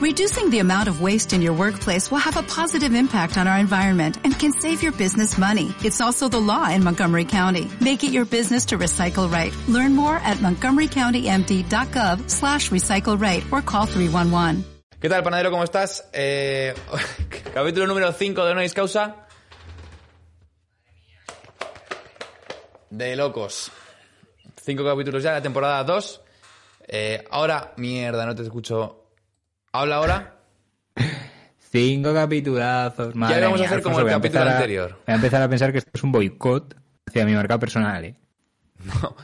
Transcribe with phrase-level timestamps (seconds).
[0.00, 3.58] Reducing the amount of waste in your workplace will have a positive impact on our
[3.58, 5.74] environment and can save your business money.
[5.84, 7.68] It's also the law in Montgomery County.
[7.82, 9.52] Make it your business to recycle right.
[9.68, 14.64] Learn more at montgomerycountymd.gov slash recycle right or call 311.
[15.02, 15.50] ¿Qué tal, panadero?
[15.50, 16.08] ¿Cómo estás?
[16.14, 16.72] Eh,
[17.52, 19.26] capítulo número 5 de Noise Causa.
[22.88, 23.70] De locos.
[24.62, 26.20] Cinco capítulos ya, la temporada 2.
[26.88, 28.99] Eh, ahora, mierda, no te escucho.
[29.72, 30.36] ¿Habla ahora?
[31.70, 34.90] Cinco capitulazos, madre vamos a hacer como Alfonso, el capítulo a- anterior.
[35.06, 36.74] Voy a empezar a pensar que esto es un boicot
[37.06, 38.16] hacia mi marca personal, ¿eh?
[39.02, 39.14] No,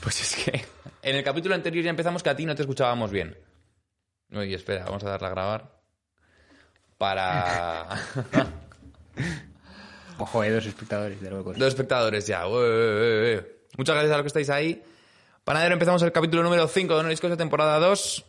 [0.00, 0.64] pues es que
[1.02, 3.36] en el capítulo anterior ya empezamos que a ti no te escuchábamos bien.
[4.34, 5.78] Oye, espera, vamos a darle a grabar.
[6.98, 7.88] Para...
[10.18, 11.56] Ojo, hay dos espectadores de locos.
[11.58, 12.46] Dos espectadores ya.
[12.48, 13.56] Ué, ué, ué.
[13.76, 14.82] Muchas gracias a los que estáis ahí.
[15.44, 18.24] Panadero, empezamos el capítulo número 5 de No Discos de temporada 2.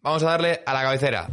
[0.00, 1.26] Vamos a darle a la cabecera.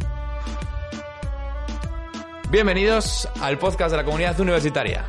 [2.50, 5.04] Bienvenidos al podcast de la comunidad universitaria.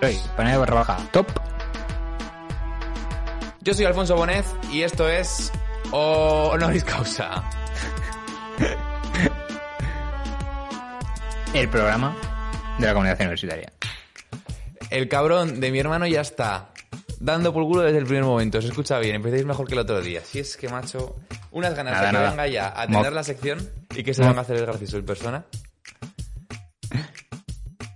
[0.00, 1.26] Soy panel barra baja top.
[3.60, 5.52] Yo soy Alfonso Bonez y esto es
[5.90, 7.44] Honoris Causa.
[11.52, 12.16] El programa
[12.78, 13.70] de la comunidad universitaria.
[14.88, 16.70] El cabrón de mi hermano ya está
[17.24, 18.60] dando por culo desde el primer momento.
[18.60, 20.20] Se escucha bien, empecéis mejor que el otro día.
[20.22, 21.16] Si es que, macho,
[21.52, 22.30] unas ganas Nada, de que nada.
[22.30, 24.66] venga ya a Mo- tener la sección y que se Mo- van a hacer el
[24.66, 25.44] gracioso en persona.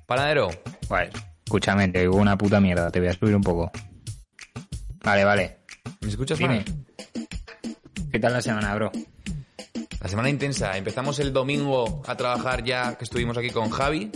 [0.06, 0.48] Panadero,
[0.88, 1.10] Vale,
[1.44, 3.70] escúchame, te digo una puta mierda, te voy a subir un poco.
[5.04, 5.58] Vale, vale.
[6.00, 6.64] ¿me escuchas Dime.
[8.10, 8.90] ¿Qué tal la semana, bro?
[10.00, 10.76] La semana intensa.
[10.78, 14.10] Empezamos el domingo a trabajar ya, que estuvimos aquí con Javi.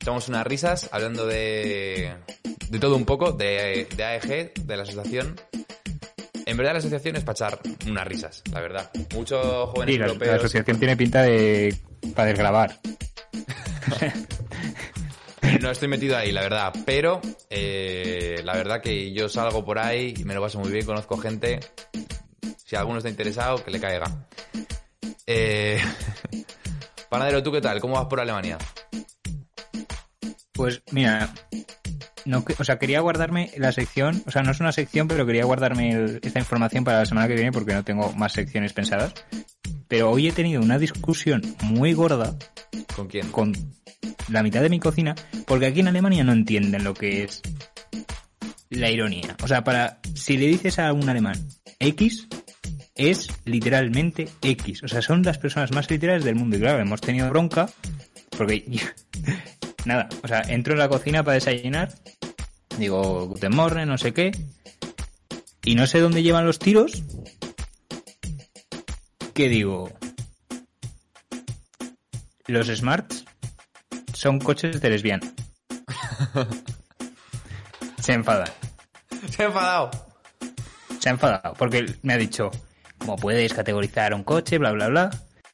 [0.00, 2.14] Echamos unas risas hablando de,
[2.70, 5.38] de todo un poco, de, de AEG, de la asociación.
[6.46, 8.90] En verdad la asociación es para echar unas risas, la verdad.
[9.14, 10.36] Muchos jóvenes Sí, la, la europeos...
[10.36, 11.76] asociación tiene pinta de...
[12.14, 12.78] para desgrabar.
[15.62, 16.72] No estoy metido ahí, la verdad.
[16.84, 20.84] Pero eh, la verdad que yo salgo por ahí y me lo paso muy bien,
[20.84, 21.58] conozco gente.
[22.64, 24.04] Si alguno está interesado, que le caiga.
[25.26, 25.80] Eh,
[27.08, 27.80] Panadero, ¿tú qué tal?
[27.80, 28.58] ¿Cómo vas por Alemania?
[30.58, 31.32] Pues mira,
[32.24, 35.44] no, o sea, quería guardarme la sección, o sea, no es una sección, pero quería
[35.44, 39.14] guardarme el- esta información para la semana que viene porque no tengo más secciones pensadas.
[39.86, 42.36] Pero hoy he tenido una discusión muy gorda
[42.96, 43.30] ¿Con quién?
[43.30, 43.52] con
[44.28, 45.14] la mitad de mi cocina,
[45.46, 47.40] porque aquí en Alemania no entienden lo que es
[48.68, 49.36] la ironía.
[49.44, 51.36] O sea, para si le dices a un alemán
[51.78, 52.26] X,
[52.96, 54.82] es literalmente X.
[54.82, 56.56] O sea, son las personas más literales del mundo.
[56.56, 57.70] Y claro, hemos tenido bronca,
[58.36, 58.64] porque
[59.88, 61.92] nada, o sea, entro en la cocina para desayunar,
[62.78, 64.30] digo, Guten Morgen, no sé qué,
[65.64, 67.02] y no sé dónde llevan los tiros,
[69.32, 69.90] que digo,
[72.46, 73.24] los smarts
[74.12, 75.32] son coches de lesbiana.
[78.00, 78.48] Se enfadan.
[79.30, 79.90] Se ha enfadado.
[80.98, 82.50] Se ha enfadado porque me ha dicho,
[82.98, 84.58] ¿cómo puedes categorizar un coche?
[84.58, 85.10] Bla, bla, bla.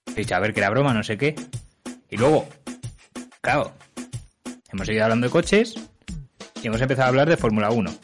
[0.06, 1.34] He dicho, a ver, que era broma, no sé qué.
[2.10, 2.48] Y luego,
[3.40, 3.74] claro,
[4.74, 5.74] hemos seguido hablando de coches
[6.62, 7.94] y hemos empezado a hablar de Fórmula 1.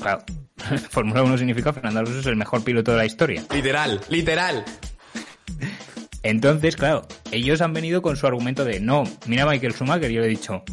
[0.00, 0.24] Claro,
[0.90, 3.44] Fórmula 1 significa Fernando Alonso es el mejor piloto de la historia.
[3.52, 4.64] Literal, literal.
[6.22, 10.20] Entonces, claro, ellos han venido con su argumento de no, mira a Michael Schumacher, yo
[10.20, 10.64] le he dicho,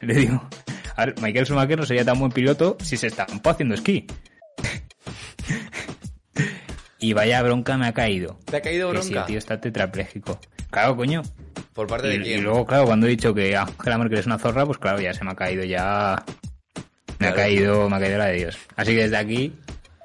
[0.00, 0.48] le digo,
[0.94, 4.06] a ver, Michael Schumacher no sería tan buen piloto si se estampó haciendo esquí.
[7.00, 8.38] y vaya bronca me ha caído.
[8.44, 9.26] ¿Te ha caído Que si el bronca?
[9.26, 10.38] tío está tetrapléjico.
[10.70, 11.22] Claro, coño.
[11.76, 14.38] ¿Por parte Y, de y luego, claro, cuando he dicho que Angela Merkel es una
[14.38, 16.24] zorra, pues claro, ya se me ha caído ya...
[17.18, 18.58] Me ha caído, me ha caído la de Dios.
[18.76, 19.54] Así que desde aquí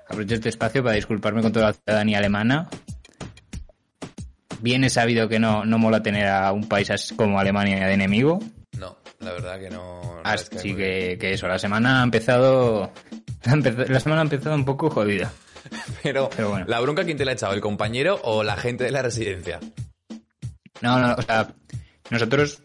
[0.07, 2.69] aprovecho este espacio para disculparme con toda la ciudadanía alemana.
[4.59, 7.93] Bien he sabido que no, no mola tener a un país así como Alemania de
[7.93, 8.39] enemigo.
[8.77, 10.01] No, la verdad que no...
[10.03, 12.91] no Así que, que eso, la semana ha empezado...
[13.43, 15.31] La, empe- la semana ha empezado un poco jodida.
[16.03, 16.65] Pero, pero bueno.
[16.67, 17.53] ¿la bronca quién te la ha echado?
[17.53, 19.59] ¿El compañero o la gente de la residencia?
[20.81, 21.53] No, no, o sea,
[22.09, 22.63] nosotros...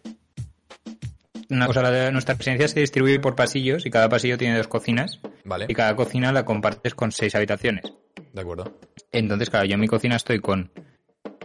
[1.48, 5.20] Una cosa, de nuestra residencia se distribuye por pasillos y cada pasillo tiene dos cocinas.
[5.44, 7.84] Vale, Y cada cocina la compartes con seis habitaciones.
[8.32, 8.78] de acuerdo.
[9.12, 10.72] Entonces, claro, yo en mi cocina estoy con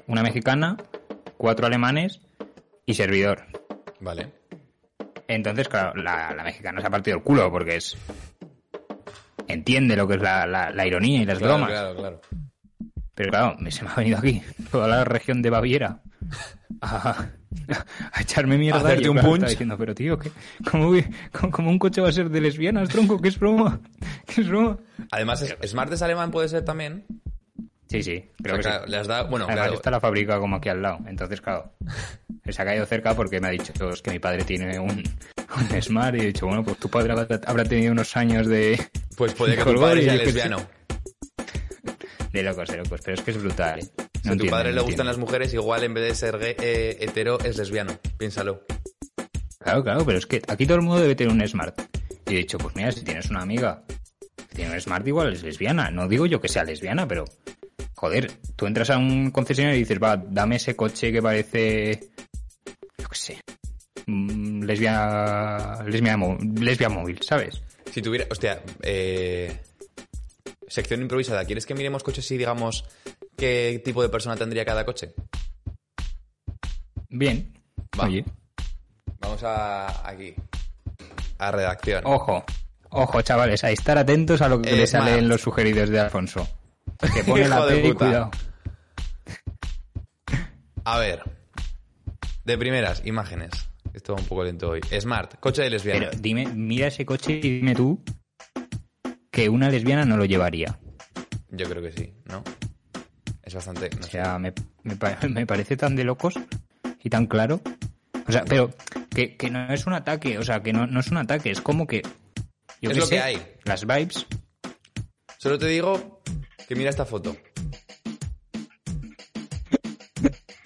[0.07, 0.75] una mexicana,
[1.37, 2.19] cuatro alemanes
[2.87, 3.45] y servidor.
[3.99, 4.31] Vale.
[5.27, 7.95] Entonces, claro, la, la mexicana se ha partido el culo porque es...
[9.47, 11.69] Entiende lo que es la, la- la ironía y las Claro, bromas.
[11.71, 12.21] claro, claro.
[13.15, 14.41] Pero claro, me- se me ha venido aquí
[14.71, 15.99] toda la región de Baviera
[16.81, 17.25] a,
[18.13, 18.79] a echarme mierda.
[18.79, 19.49] A hacerte y yo, un claro, punch.
[19.49, 20.31] diciendo, pero tío, ¿qué-
[20.69, 23.21] cómo, voy- cómo- cómo un coche va a ser de lesbianas, tronco?
[23.21, 23.79] ¿Qué es broma?
[24.27, 24.77] ¿Qué es broma?
[25.11, 27.05] Además, Smart es alemán puede ser también.
[27.89, 28.77] Sí, sí, creo O que sea, sí.
[28.77, 29.73] claro, le has dado- bueno, Además claro.
[29.75, 30.99] está la fábrica como aquí al lado.
[31.07, 31.73] Entonces, claro,
[32.47, 35.81] se ha caído cerca porque me ha dicho es que mi padre tiene un, un
[35.81, 37.11] Smart y he dicho, bueno, pues tu padre
[37.45, 38.79] habrá, tenido unos años de,
[39.17, 40.57] Pues puede que tu padre y sea lesbiano.
[42.31, 43.01] De locos, de locos.
[43.03, 43.79] Pero es que es brutal.
[43.79, 43.83] ¿eh?
[44.21, 46.37] Si No a tu padre no le gustan las mujeres, igual en vez de ser
[46.37, 47.97] gay- eh, hetero es lesbiano.
[48.17, 48.63] Piénsalo.
[49.59, 51.79] Claro, claro, pero es que aquí todo el mundo debe tener un Smart.
[52.27, 53.83] Y he dicho, pues mira, si tienes una amiga
[54.49, 55.91] que tiene un Smart, igual es lesbiana.
[55.91, 57.25] No digo yo que sea lesbiana, pero.
[57.95, 62.09] Joder, tú entras a un concesionario y dices, va, dame ese coche que parece.
[62.97, 63.37] Yo qué sé.
[64.07, 64.63] mm.
[64.63, 67.61] Lesbiana, mo- lesbia móvil, ¿sabes?
[67.91, 69.55] Si tuviera, hostia, eh,
[70.71, 72.85] sección improvisada, ¿quieres que miremos coches y digamos
[73.35, 75.13] qué tipo de persona tendría cada coche?
[77.09, 77.53] Bien.
[77.99, 78.05] Va.
[78.05, 78.23] Oye.
[79.19, 80.33] Vamos a aquí,
[81.37, 82.03] a redacción.
[82.05, 82.43] Ojo.
[82.89, 85.99] Ojo, chavales, a estar atentos a lo que Eh, le sale en los sugeridos de
[85.99, 86.47] Alfonso.
[87.13, 88.05] Que pone la Hijo de P y puta.
[88.05, 88.31] cuidado.
[90.83, 91.21] A ver,
[92.45, 93.51] de primeras, imágenes.
[93.93, 94.81] Esto va un poco lento hoy.
[94.99, 96.07] Smart, coche de lesbiana.
[96.09, 98.01] Pero dime, mira ese coche y dime tú
[99.31, 100.77] que una lesbiana no lo llevaría.
[101.49, 102.43] Yo creo que sí, ¿no?
[103.43, 103.89] Es bastante...
[103.99, 106.35] no O sea, me, me pa- me parece tan de locos
[107.03, 107.61] y tan claro.
[108.27, 108.69] O sea, pero
[109.09, 111.61] que, que no es un ataque, o sea, que no, no es un ataque, es
[111.61, 112.01] como que...
[112.81, 113.37] Yo Es qué lo sé, que hay.
[113.65, 114.25] Las vibes.
[115.37, 116.21] Solo te digo
[116.67, 117.35] que mira esta foto.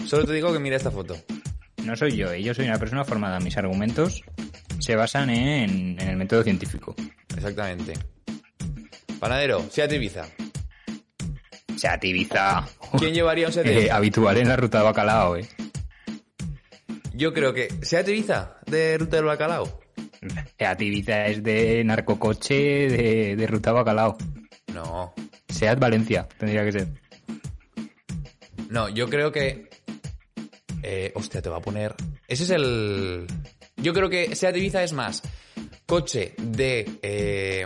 [0.06, 1.16] Solo te digo que mira esta foto.
[1.84, 3.40] No soy yo, eh, yo soy una persona formada.
[3.40, 4.24] Mis argumentos
[4.80, 6.96] se basan en, en el método científico.
[7.36, 7.94] Exactamente.
[9.26, 10.24] Panadero, Seat Ibiza.
[11.76, 12.64] Seat Ibiza.
[13.00, 13.96] ¿Quién llevaría un Seat Eh, Ibiza?
[13.96, 15.48] habitual en la ruta de bacalao, eh.
[17.12, 17.70] Yo creo que...
[17.82, 18.58] ¿Seat Ibiza?
[18.68, 19.80] ¿De Ruta del Bacalao?
[20.60, 24.16] Seat Ibiza es de narcocoche de, de ruta bacalao.
[24.72, 25.16] No.
[25.50, 26.88] Seat Valencia, tendría que ser.
[28.70, 29.70] No, yo creo que...
[30.84, 31.96] Eh, hostia, te va a poner...
[32.28, 33.26] Ese es el...
[33.78, 35.24] Yo creo que Seat Ibiza es más
[35.88, 37.66] coche de eh,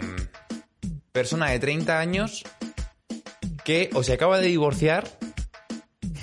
[1.20, 2.44] persona de 30 años
[3.66, 5.04] que o se acaba de divorciar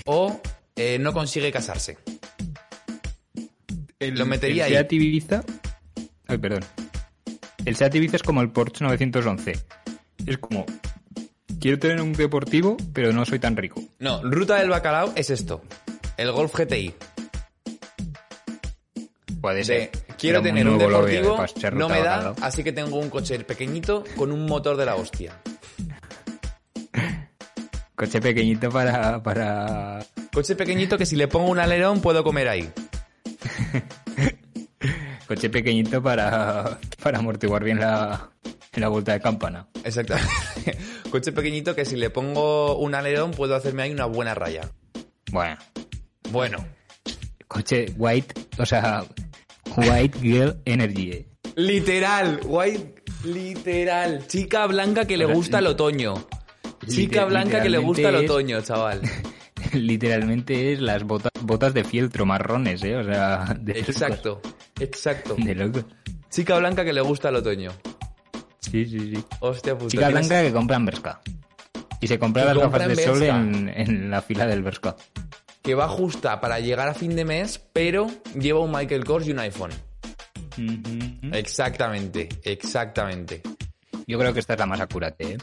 [0.06, 0.40] o
[0.74, 1.98] eh, no consigue casarse.
[4.00, 4.78] Lo metería el ahí.
[4.78, 5.44] Seat Ibiza...
[6.28, 6.64] Ay, perdón.
[7.66, 9.52] El Seat Ibiza es como el Porsche 911.
[10.24, 10.64] Es como...
[11.60, 13.82] Quiero tener un deportivo, pero no soy tan rico.
[13.98, 15.62] No, Ruta del Bacalao es esto.
[16.16, 16.94] El Golf GTI.
[19.42, 19.90] Puede De, ser.
[20.18, 21.36] Quiero tener un deportivo,
[21.72, 22.36] no me da, bacalao.
[22.42, 25.40] así que tengo un coche pequeñito con un motor de la hostia.
[27.96, 29.22] Coche pequeñito para...
[29.22, 30.04] para...
[30.32, 32.70] Coche pequeñito que si le pongo un alerón puedo comer ahí.
[35.26, 36.78] Coche pequeñito para...
[37.02, 38.30] Para amortiguar bien la...
[38.74, 39.66] La vuelta de campana.
[39.82, 40.30] Exactamente.
[41.10, 44.70] Coche pequeñito que si le pongo un alerón puedo hacerme ahí una buena raya.
[45.32, 45.56] Bueno.
[46.30, 46.58] Bueno,
[47.48, 48.34] Coche white...
[48.58, 49.04] O sea...
[49.76, 51.26] White Girl Energy.
[51.56, 54.26] literal, guay, literal.
[54.26, 56.14] Chica blanca que le gusta el otoño.
[56.88, 59.00] Chica blanca que le gusta el otoño, chaval.
[59.72, 62.96] Literalmente es las botas, botas de fieltro marrones, ¿eh?
[62.96, 63.88] O sea, de locos.
[63.88, 64.40] Exacto,
[64.80, 65.34] exacto.
[65.36, 65.84] De loco.
[66.30, 67.72] Chica blanca que le gusta el otoño.
[68.60, 69.24] Sí, sí, sí.
[69.40, 69.90] Hostia puta.
[69.90, 71.20] Chica tienes- blanca que compra en Berska.
[72.00, 74.96] Y se compra las gafas de sol en, en la fila del Berska.
[75.66, 78.06] Que va justa para llegar a fin de mes, pero
[78.40, 79.72] lleva un Michael Kors y un iPhone.
[81.32, 83.42] Exactamente, exactamente.
[84.06, 85.38] Yo creo que esta es la más acurate, ¿eh?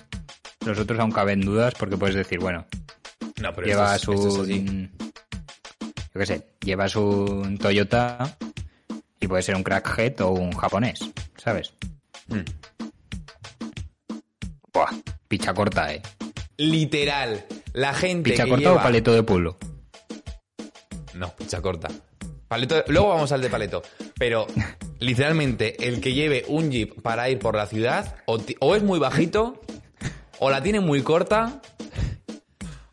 [0.66, 2.66] Los otros aún caben dudas porque puedes decir, bueno,
[3.42, 4.60] No, pero llevas esto es, esto es así.
[4.60, 4.92] un...
[6.14, 8.38] Yo qué sé, llevas un Toyota
[9.20, 11.02] y puede ser un crackhead o un japonés,
[11.36, 11.74] ¿sabes?
[12.28, 12.40] Mm.
[14.74, 14.92] Buah,
[15.28, 16.02] picha corta, ¿eh?
[16.56, 17.46] Literal.
[17.74, 18.80] La gente ¿Picha que corta lleva...
[18.80, 19.58] o paleto de pueblo?
[21.16, 21.88] No, picha corta.
[22.48, 22.84] Paleto...
[22.88, 23.82] Luego vamos al de paleto.
[24.18, 24.48] Pero,
[25.00, 29.00] literalmente, el que lleve un jeep para ir por la ciudad, o, o es muy
[29.00, 29.60] bajito,
[30.40, 31.62] o la tiene muy corta,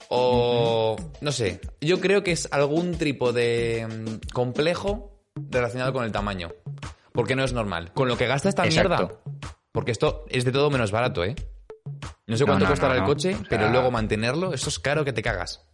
[0.09, 0.97] o...
[1.21, 1.61] No sé.
[1.81, 6.50] Yo creo que es algún tipo de mm, complejo relacionado con el tamaño.
[7.12, 7.93] Porque no es normal.
[7.93, 8.89] Con lo que gasta esta Exacto.
[8.89, 9.21] mierda.
[9.73, 11.35] Porque esto es de todo menos barato, ¿eh?
[12.27, 14.79] No sé cuánto no, costará no, el coche, O sea- pero luego mantenerlo, eso es
[14.79, 15.67] caro que te cagas.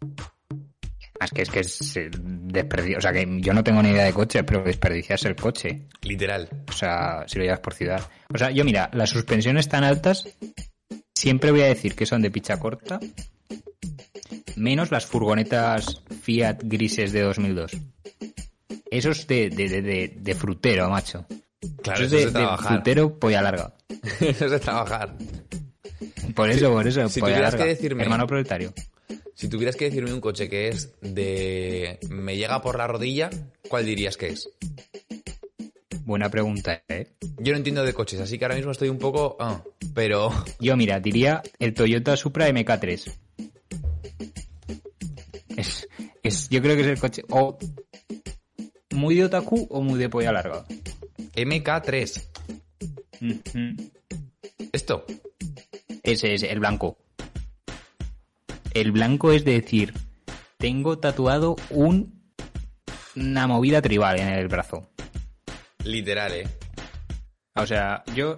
[1.20, 4.04] Es que es que es eh, desperdi- O sea, que yo no tengo ni idea
[4.04, 5.87] de coche, pero desperdicias el coche.
[6.02, 6.49] Literal.
[6.68, 8.00] O sea, si lo llevas por ciudad.
[8.32, 10.28] O sea, yo mira, las suspensiones tan altas,
[11.14, 13.00] siempre voy a decir que son de picha corta,
[14.56, 17.73] menos las furgonetas Fiat grises de 2002.
[18.90, 21.26] Eso es de, de, de, de- de frutero, macho.
[21.82, 23.75] Claro, eso es de frutero polla larga.
[24.20, 25.14] eso es de trabajar.
[26.35, 27.64] Por eso, por eso, si polla larga.
[27.64, 28.73] que decirme- Hermano proletario.
[29.37, 33.28] Si tuvieras que decirme un coche que es de me llega por la rodilla,
[33.69, 34.49] ¿cuál dirías que es?
[36.07, 37.09] Buena pregunta, ¿eh?
[37.38, 39.37] Yo no entiendo de coches, así que ahora mismo estoy un poco...
[39.38, 39.62] ah,
[39.95, 40.31] pero...
[40.59, 43.12] Yo, mira, diría el Toyota Supra MK3.
[45.59, 45.87] Es,
[46.23, 47.59] es, yo creo que es el coche o
[48.93, 50.64] muy de otaku o muy de polla larga.
[51.35, 52.23] MK3.
[53.21, 53.90] Ujú.
[54.73, 55.05] Esto.
[56.02, 56.97] Ese es el blanco.
[58.76, 59.95] El blanco es decir,
[60.59, 62.30] tengo tatuado un,
[63.16, 64.90] una movida tribal en el brazo.
[65.83, 66.47] Literal, ¿eh?
[67.54, 68.37] O sea, yo,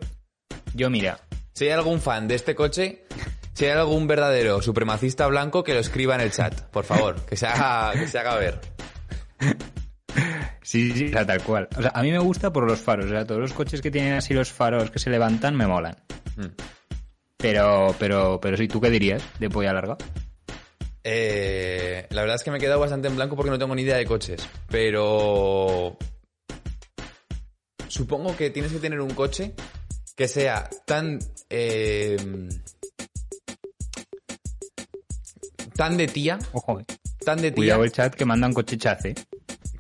[0.74, 1.18] yo mira,
[1.54, 3.04] Si hay algún fan de este coche,
[3.52, 7.34] si hay algún verdadero supremacista blanco, que lo escriba en el chat, por favor, que
[7.34, 8.60] se haga, que se haga ver.
[10.62, 11.68] sí, sí, o sea, tal cual.
[11.76, 13.90] O sea, a mí me gusta por los faros, o sea, todos los coches que
[13.90, 15.96] tienen así los faros que se levantan me molan.
[16.36, 16.54] Mm.
[17.38, 19.96] Pero, pero, pero sí, ¿tú qué dirías de polla larga?
[21.10, 23.80] Eh, la verdad es que me he quedado bastante en blanco porque no tengo ni
[23.80, 24.46] idea de coches.
[24.68, 25.96] Pero.
[27.88, 29.54] Supongo que tienes que tener un coche
[30.14, 31.18] que sea tan.
[31.48, 32.18] eh,
[35.76, 36.84] tan de tía, Ojo, eh.
[37.24, 39.14] tan de tía, cuidado el chat que mandan coche chace.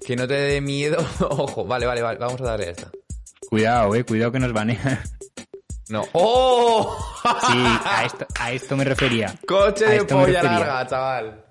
[0.06, 0.96] que no te dé miedo.
[1.20, 2.90] Ojo, vale, vale, vale, vamos a darle a esta.
[3.50, 4.98] Cuidado, eh, cuidado que nos banean.
[5.88, 6.04] No.
[6.12, 6.96] ¡Oh!
[7.46, 9.34] Sí, a esto, a esto me refería.
[9.46, 11.44] Coche de polla larga, chaval.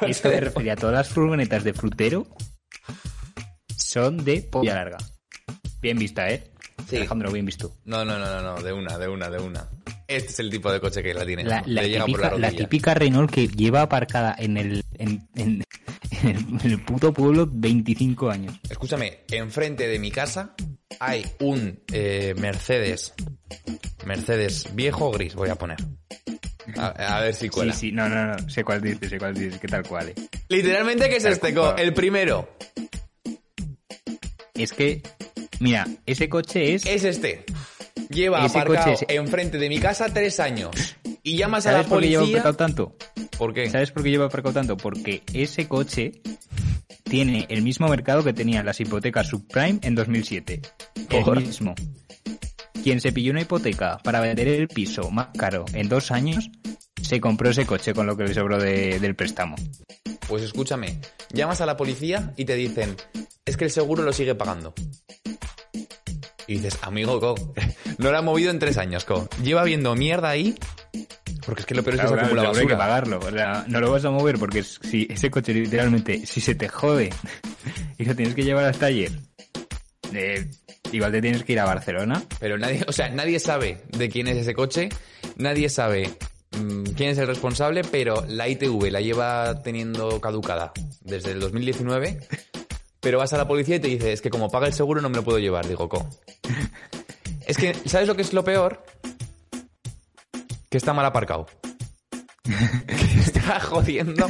[0.00, 0.76] A esto me refería.
[0.76, 2.26] Todas las furgonetas de frutero
[3.76, 4.98] son de polla larga.
[5.80, 6.51] Bien vista, ¿eh?
[6.88, 6.96] Sí.
[6.96, 7.74] Alejandro, bien visto.
[7.84, 9.68] No, no, no, no, no, de una, de una, de una.
[10.08, 11.44] Este es el tipo de coche que la tiene.
[11.44, 15.64] La, llega por la típica, la típica Renault que lleva aparcada en el, en, en-
[16.22, 18.60] en el, en el puto pueblo 25 años.
[18.68, 20.54] Escúchame, enfrente de mi casa
[21.00, 23.14] hay un eh, Mercedes.
[24.04, 25.78] Mercedes viejo gris, voy a poner.
[26.76, 27.72] A, a ver si Sí, cuela.
[27.72, 28.48] sí, no, no, no.
[28.50, 30.14] Sé cuál dices, sé cuál dices, que tal cual, eh.
[30.48, 31.54] Literalmente, ¿qué es Tal este?
[31.54, 31.74] cual.
[31.78, 32.56] El primero.
[34.54, 35.02] Es que,
[35.60, 36.84] mira, ese coche es...
[36.86, 37.44] Es este.
[38.10, 40.70] Lleva Ese aparcado coche es- enfrente de mi casa tres años.
[41.22, 42.40] Y llamas a ¿Sabes la por qué lleva policía.
[42.40, 42.96] aparcado tanto?
[43.38, 43.70] ¿Por qué?
[43.70, 44.76] ¿Sabes por qué lleva aparcado tanto?
[44.76, 46.12] Porque ese coche
[47.04, 50.60] tiene el mismo mercado que tenían las hipotecas subprime en 2007.
[51.08, 51.74] Por- El mismo.
[52.82, 56.50] Quien se pilló una hipoteca para vender el piso más caro en dos años,
[57.00, 59.54] se compró ese coche con lo que le sobró de- del préstamo.
[60.32, 60.98] Pues escúchame,
[61.34, 62.96] llamas a la policía y te dicen,
[63.44, 64.72] es que el seguro lo sigue pagando.
[66.46, 67.34] Y dices, amigo, co,
[67.98, 69.28] no lo ha movido en tres años, co.
[69.42, 70.54] Lleva viendo mierda ahí,
[71.44, 72.78] porque es que lo peor es que Claro, se claro, acumula seguro hay que basura.
[72.78, 73.18] pagarlo.
[73.18, 76.66] O sea, no lo vas a mover porque si ese coche literalmente, si se te
[76.66, 77.10] jode
[77.98, 79.12] y lo tienes que llevar al taller,
[80.14, 80.50] eh,
[80.92, 82.22] igual te tienes que ir a Barcelona.
[82.40, 84.88] Pero nadie, o sea, nadie sabe de quién es ese coche,
[85.36, 86.08] nadie sabe
[86.96, 92.20] quién es el responsable, pero la ITV la lleva teniendo caducada desde el 2019.
[93.00, 95.08] Pero vas a la policía y te dice, es que como paga el seguro no
[95.08, 96.08] me lo puedo llevar, digo, co.
[97.46, 98.84] Es que, ¿sabes lo que es lo peor?
[100.70, 101.46] Que está mal aparcado.
[102.44, 104.26] Que está jodiendo.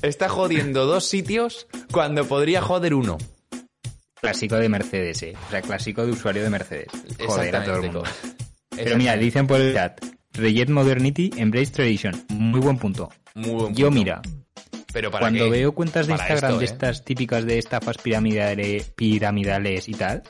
[0.00, 3.18] Está jodiendo dos sitios cuando podría joder uno.
[4.14, 5.34] Clásico de Mercedes, eh.
[5.46, 6.88] O sea, clásico de usuario de Mercedes.
[7.26, 8.02] Joder a todo el mundo.
[8.70, 10.00] Pero mira, dicen por el chat,
[10.34, 12.24] Reject Modernity, Embrace Tradition.
[12.30, 13.10] Muy buen punto.
[13.34, 13.90] Muy buen Yo punto.
[14.00, 14.22] mira,
[14.92, 15.50] Pero para cuando qué?
[15.50, 16.68] veo cuentas de Para Instagram esto, de ¿eh?
[16.72, 20.22] estas típicas de estafas piramidales, piramidales y tal,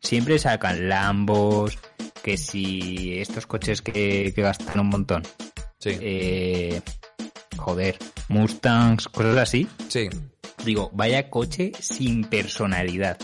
[0.00, 1.78] siempre sacan Lambos,
[2.22, 5.22] que si estos coches que, que gastan un montón.
[5.78, 6.80] Sí, Eh,
[7.56, 7.96] joder,
[8.28, 9.66] Mustangs, cosas así.
[9.88, 10.08] sí.
[10.64, 13.16] Digo, vaya coche sin personalidad.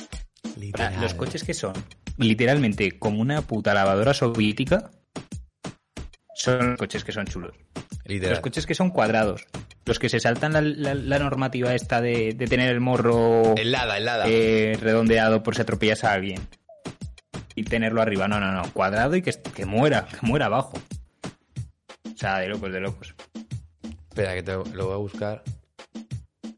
[0.73, 1.75] Ahora, Los coches que son
[2.17, 4.91] literalmente como una puta lavadora soviética
[6.37, 7.55] son los coches que son chulos.
[8.05, 8.33] Literal.
[8.35, 9.47] Los coches que son cuadrados.
[9.85, 13.99] Los que se saltan la, la- la normativa esta de, de tener el morro Helada,
[13.99, 14.25] helada.
[14.29, 16.41] eh, redondeado por si atropellas a alguien.
[17.55, 18.29] Y tenerlo arriba.
[18.29, 18.63] No, no, no.
[18.73, 20.07] Cuadrado y que, que muera.
[20.07, 20.75] Que muera abajo.
[22.05, 23.15] O sea, de locos, de locos.
[24.11, 25.43] Espera, que te lo voy a buscar.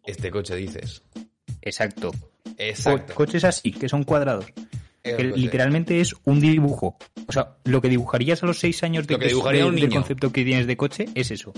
[0.05, 1.03] Este coche dices.
[1.63, 2.11] Exacto.
[2.57, 3.13] Exacto.
[3.15, 4.47] Co- coches así, que son cuadrados.
[5.17, 6.97] Que literalmente es un dibujo.
[7.27, 9.75] O sea, lo que dibujarías a los seis años de Lo que dibujaría de- un
[9.77, 10.01] del niño.
[10.01, 11.53] concepto que tienes de coche es eso.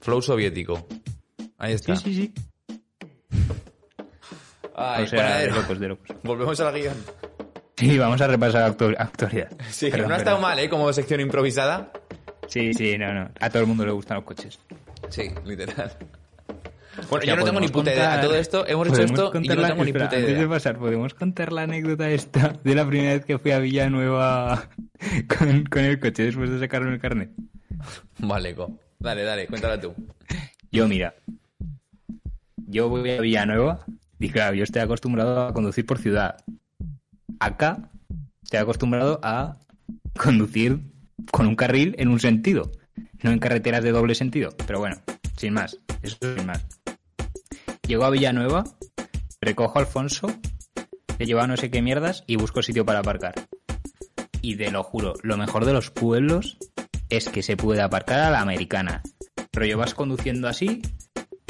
[0.00, 0.86] Flow soviético.
[1.58, 1.94] Ahí está.
[1.96, 3.38] Sí, sí, sí.
[4.74, 6.16] Ay, o sea, de locos, de locos.
[6.22, 6.96] Volvemos al guion.
[7.76, 9.50] Sí, vamos a repasar actu- actualidad.
[9.70, 10.50] Sí, Perdón, no ha estado perdón.
[10.50, 10.68] mal, ¿eh?
[10.68, 11.92] Como sección improvisada.
[12.48, 13.30] Sí, sí, no, no.
[13.40, 14.58] A todo el mundo le gustan los coches.
[15.08, 15.92] Sí, literal.
[17.10, 18.04] Bueno, yo no tengo ni puta idea.
[18.04, 20.06] A contar- todo esto, hemos hecho esto y yo contar no la- tengo ni espera,
[20.06, 20.48] puta Antes de idea.
[20.48, 24.68] pasar, ¿podemos contar la anécdota esta de la primera vez que fui a Villanueva
[25.38, 27.30] con, con el coche después de sacarme el carnet?
[28.18, 28.78] Vale, co.
[28.98, 29.94] Dale, dale, cuéntala tú.
[30.70, 31.14] Yo, mira,
[32.56, 33.84] yo voy a Villanueva
[34.18, 36.36] y claro, yo estoy acostumbrado a conducir por ciudad.
[37.40, 37.90] Acá
[38.42, 39.56] estoy acostumbrado a
[40.16, 40.80] conducir
[41.30, 42.70] con un carril en un sentido,
[43.22, 44.50] no en carreteras de doble sentido.
[44.66, 44.96] Pero bueno,
[45.36, 46.64] sin más, eso sin más.
[47.86, 48.64] Llego a Villanueva,
[49.40, 50.28] recojo a Alfonso,
[51.18, 53.34] le llevo a no sé qué mierdas y busco sitio para aparcar.
[54.40, 56.56] Y te lo juro, lo mejor de los pueblos
[57.10, 59.02] es que se puede aparcar a la americana.
[59.52, 60.80] Rollo, vas conduciendo así,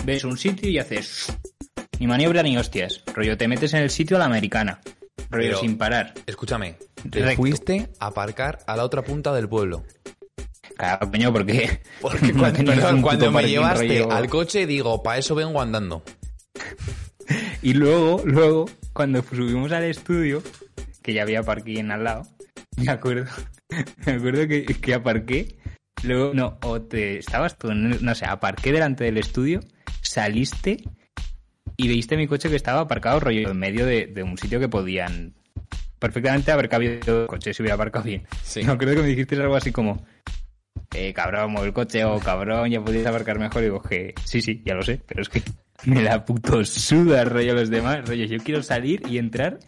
[0.04, 1.32] ves un sitio y haces
[2.00, 3.02] ni maniobra ni hostias.
[3.14, 4.80] Rollo, te metes en el sitio a la americana.
[5.30, 6.14] Rollo, Pero- sin parar.
[6.26, 6.76] Escúchame,
[7.10, 7.36] te Recto.
[7.36, 9.84] fuiste a aparcar a la otra punta del pueblo.
[10.76, 11.82] Claro, coño, porque...
[12.00, 16.02] Porque no cuando, perdón, me llevaste rollo- al coche, digo, para eso vengo andando.
[17.62, 20.42] Y luego, luego, cuando subimos al estudio,
[21.02, 22.26] que ya había parking al lado,
[22.76, 23.30] me acuerdo,
[24.06, 25.56] me acuerdo que, que aparqué,
[26.02, 29.60] luego, no, o te estabas tú, no sé, aparqué delante del estudio,
[30.00, 30.78] saliste
[31.76, 34.68] y viste mi coche que estaba aparcado rollo en medio de, de un sitio que
[34.68, 35.34] podían
[36.02, 38.26] perfectamente haber cabido el coche si hubiera aparcado bien.
[38.42, 38.64] Sí.
[38.64, 40.04] Me acuerdo que me dijiste algo así como,
[40.94, 43.62] eh, cabrón, mueve el coche, o cabrón, ya podías aparcar mejor.
[43.62, 45.42] Y digo, que sí, sí, ya lo sé, pero es que
[45.86, 48.24] me la puto suda, rollo, los demás, rollo.
[48.26, 49.58] Yo quiero salir y entrar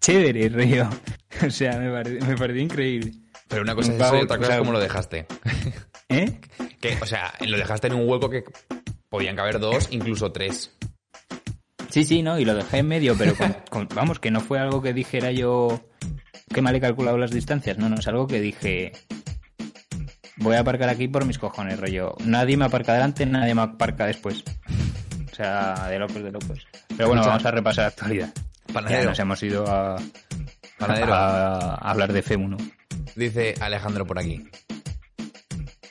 [0.00, 0.88] chévere, rollo.
[1.46, 3.12] O sea, me, pare- me pareció increíble.
[3.46, 5.26] Pero una cosa es eso y otra cosa es cómo lo dejaste.
[6.08, 6.40] ¿Eh?
[6.80, 8.42] Que, o sea, lo dejaste en un hueco que
[9.08, 10.72] podían caber dos, incluso tres.
[11.90, 14.58] Sí, sí, no, y lo dejé en medio, pero con- con- vamos, que no fue
[14.58, 15.80] algo que dijera yo
[16.52, 18.92] que mal he calculado las distancias, no, no, es algo que dije
[20.38, 22.14] voy a aparcar aquí por mis cojones, rollo.
[22.24, 24.44] Nadie me aparca delante, nadie me aparca después.
[25.38, 26.66] O sea, de locos, de locos.
[26.96, 28.32] Pero bueno, vamos a repasar la actualidad.
[28.34, 29.96] Ya Panadero, nos hemos ido a,
[30.78, 31.14] panadero.
[31.14, 32.56] a hablar de FEMU, ¿no?
[33.14, 34.48] Dice Alejandro por aquí.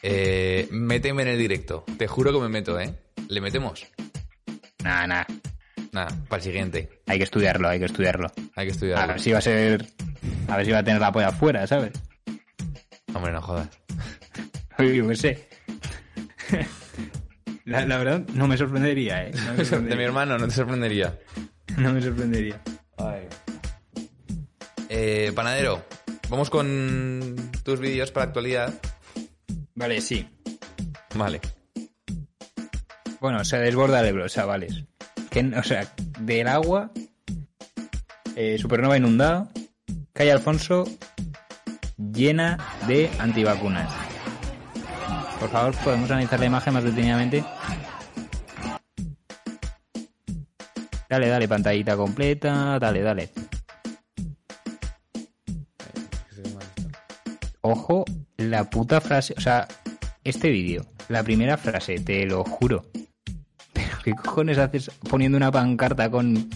[0.04, 1.86] Eh, méteme en el directo.
[1.98, 2.94] Te juro que me meto, ¿eh?
[3.30, 3.88] ¿Le metemos?
[4.84, 5.28] Nada, nada.
[5.94, 6.90] Nada, para el siguiente.
[7.08, 8.30] Hay que estudiarlo, hay que estudiarlo.
[8.56, 9.08] Hay que A estudiarlo.
[9.14, 9.88] ver si va a ser...
[10.50, 11.94] A ver si va a tener la polla afuera, ¿sabes?
[13.14, 13.70] Hombre, no jodas.
[14.78, 15.50] Yo qué sé.
[17.68, 19.32] La, la verdad, no me sorprendería, ¿eh?
[19.46, 20.06] No me De mi sorprendería.
[20.06, 21.20] hermano, no te sorprendería.
[21.76, 22.62] No me sorprendería.
[24.88, 25.84] Eh, panadero,
[26.30, 28.74] vamos con tus vídeos para actualidad.
[29.76, 30.26] Vale, sí.
[31.14, 31.42] Vale.
[33.20, 34.86] Bueno, se desborda el Ebro, chavales.
[35.30, 36.90] Que, o sea, del agua,
[38.38, 39.50] eh, Supernova inundado,
[40.14, 40.86] calle Alfonso
[41.98, 44.07] llena de antivacunas.
[45.40, 47.44] Por favor, podemos analizar la imagen más detenidamente.
[51.10, 53.30] Dale, dale, pantallita completa, dale, dale.
[57.62, 58.06] Ojo,
[58.38, 59.68] la puta frase, o sea,
[60.24, 62.86] este vídeo, la primera frase, te lo juro.
[63.74, 66.50] Pero ¿qué cojones haces poniendo una pancarta con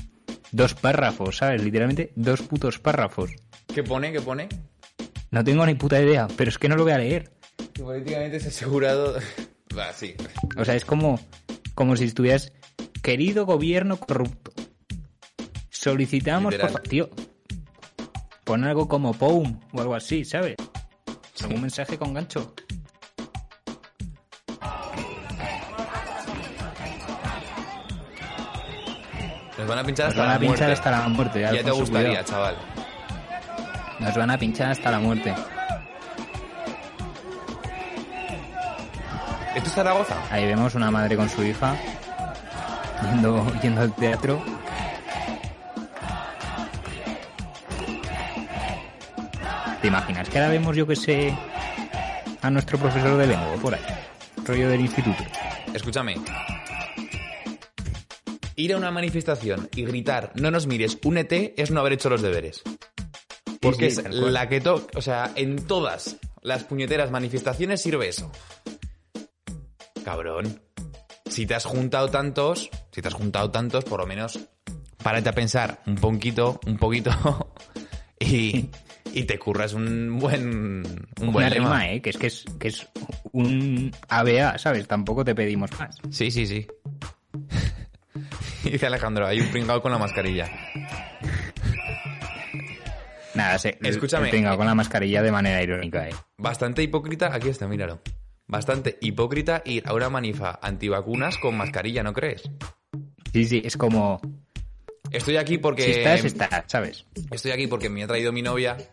[0.51, 1.63] dos párrafos, sabes?
[1.63, 3.31] Literalmente dos putos párrafos.
[3.73, 4.11] ¿Qué pone?
[4.11, 4.49] ¿Qué pone?
[5.31, 7.40] No tengo ni puta idea, pero es que no lo voy a leer.
[7.73, 9.17] Que políticamente es asegurado.
[9.77, 10.15] Va, sí.
[10.57, 11.19] O sea, es como,
[11.75, 12.51] como si estuvieras,
[13.01, 14.51] querido gobierno corrupto.
[15.69, 17.09] Solicitamos, por tío,
[18.43, 20.55] pon algo como POUM o algo así, ¿sabes?
[21.41, 22.53] Algún mensaje con gancho.
[29.57, 30.73] Nos van a pinchar Nos hasta van la a pinchar muerte.
[30.73, 31.41] hasta la muerte.
[31.41, 32.25] Ya te gustaría, cuidado.
[32.27, 32.55] chaval.
[33.99, 35.35] Nos van a pinchar hasta la muerte.
[39.55, 40.15] ¿Esto es Zaragoza?
[40.31, 41.75] Ahí vemos una madre con su hija
[43.03, 44.41] yendo, yendo al teatro.
[49.81, 51.35] ¿Te imaginas que ahora vemos, yo que sé,
[52.41, 53.81] a nuestro profesor de lengua por ahí?
[54.45, 55.23] Rollo del instituto.
[55.73, 56.15] Escúchame.
[58.55, 62.09] Ir a una manifestación y gritar no nos mires un ET es no haber hecho
[62.09, 62.61] los deberes.
[63.59, 68.31] Porque sí, es la que toca, o sea, en todas las puñeteras manifestaciones sirve eso.
[70.03, 70.61] Cabrón.
[71.25, 74.39] Si te has juntado tantos, si te has juntado tantos, por lo menos
[75.01, 77.53] párate a pensar un poquito, un poquito
[78.19, 78.69] y,
[79.13, 81.65] y te curras un buen un buen lema.
[81.65, 82.01] rima, ¿eh?
[82.01, 82.87] Que es que es, que es
[83.31, 84.87] un ABA, ¿sabes?
[84.87, 85.97] Tampoco te pedimos más.
[86.09, 86.67] Sí, sí, sí.
[88.63, 90.49] Dice Alejandro, hay un pringao con la mascarilla.
[93.33, 94.29] Nada, se, Escúchame.
[94.29, 96.13] Venga, con la mascarilla de manera irónica, ¿eh?
[96.37, 98.01] Bastante hipócrita, aquí está, míralo.
[98.51, 102.43] Bastante hipócrita ir a una manifa antivacunas con mascarilla, ¿no crees?
[103.31, 104.19] Sí, sí, es como...
[105.09, 105.83] Estoy aquí porque...
[105.83, 107.05] Si estás, estás, ¿sabes?
[107.31, 108.75] Estoy aquí porque me ha traído mi novia.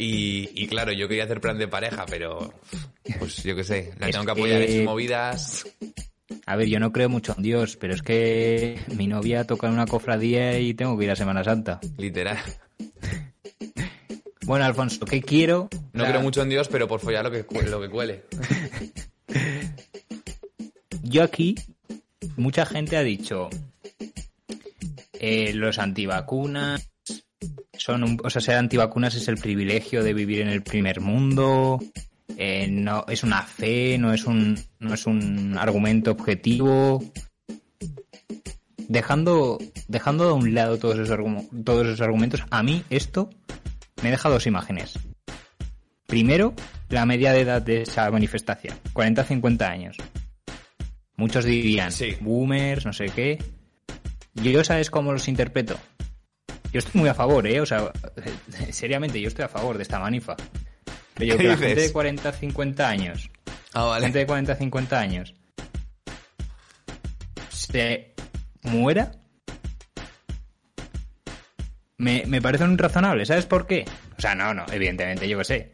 [0.00, 2.54] Y, y claro, yo quería hacer plan de pareja, pero
[3.18, 5.66] pues yo qué sé, la Es tengo que apoyar en sus movidas.
[6.46, 9.72] A ver, yo no creo mucho en Dios, pero es que mi novia toca en
[9.72, 11.80] una cofradía y tengo que ir a Semana Santa.
[11.96, 12.38] Literal.
[14.48, 15.68] Bueno, Alfonso, ¿qué quiero?
[15.92, 18.24] No sea, creo mucho en Dios, pero por follar lo que, cu- lo que cuele.
[21.02, 21.54] Yo aquí,
[22.36, 23.50] mucha gente ha dicho,
[25.20, 26.88] eh, los antivacunas
[27.76, 31.78] son un, o sea, ser antivacunas es el privilegio de vivir en el primer mundo,
[32.38, 37.04] eh, no es una fe, no es un, no es un argumento objetivo.
[38.88, 39.58] Dejando,
[39.88, 43.28] dejando a un lado todos esos, argu- todos esos argumentos, a mí esto
[44.02, 44.98] me deja dos imágenes.
[46.06, 46.54] Primero,
[46.88, 49.96] la media de edad de esa manifestación, 40-50 años.
[51.16, 52.16] Muchos dirían, Sí.
[52.20, 53.42] boomers, no sé qué.
[54.34, 55.76] Yo, ¿sabes cómo los interpreto?
[56.72, 57.60] Yo estoy muy a favor, ¿eh?
[57.60, 57.90] O sea,
[58.70, 60.36] seriamente, yo estoy a favor de esta manifa.
[61.14, 63.30] Pero yo ¿Qué que la gente de 40, 50 años,
[63.74, 64.18] Ah, gente vale.
[64.20, 65.34] de 40, 50 años,
[67.48, 68.14] se
[68.62, 69.12] muera,
[71.98, 73.26] me, me parece un razonable.
[73.26, 73.84] ¿Sabes por qué?
[74.16, 75.72] O sea, no, no, evidentemente, yo qué sé.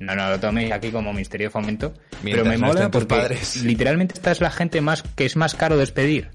[0.00, 1.94] No, no lo toméis aquí como misterio de fomento.
[2.22, 3.56] Mientras pero me no mola porque padres.
[3.64, 6.30] literalmente esta es la gente más que es más caro despedir.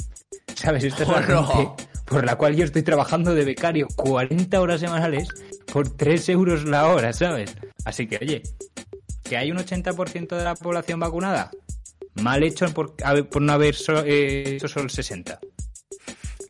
[0.56, 0.84] ¿Sabes?
[0.84, 1.48] Esta es la Oh, no.
[1.48, 5.28] gente por la cual yo estoy trabajando de becario 40 horas semanales
[5.72, 7.56] por 3 euros la hora, ¿sabes?
[7.86, 8.42] Así que, oye,
[9.24, 11.52] que hay un 80% de la población vacunada.
[12.16, 12.96] Mal hecho por,
[13.30, 15.40] por no haber so- eh, hecho solo el 60.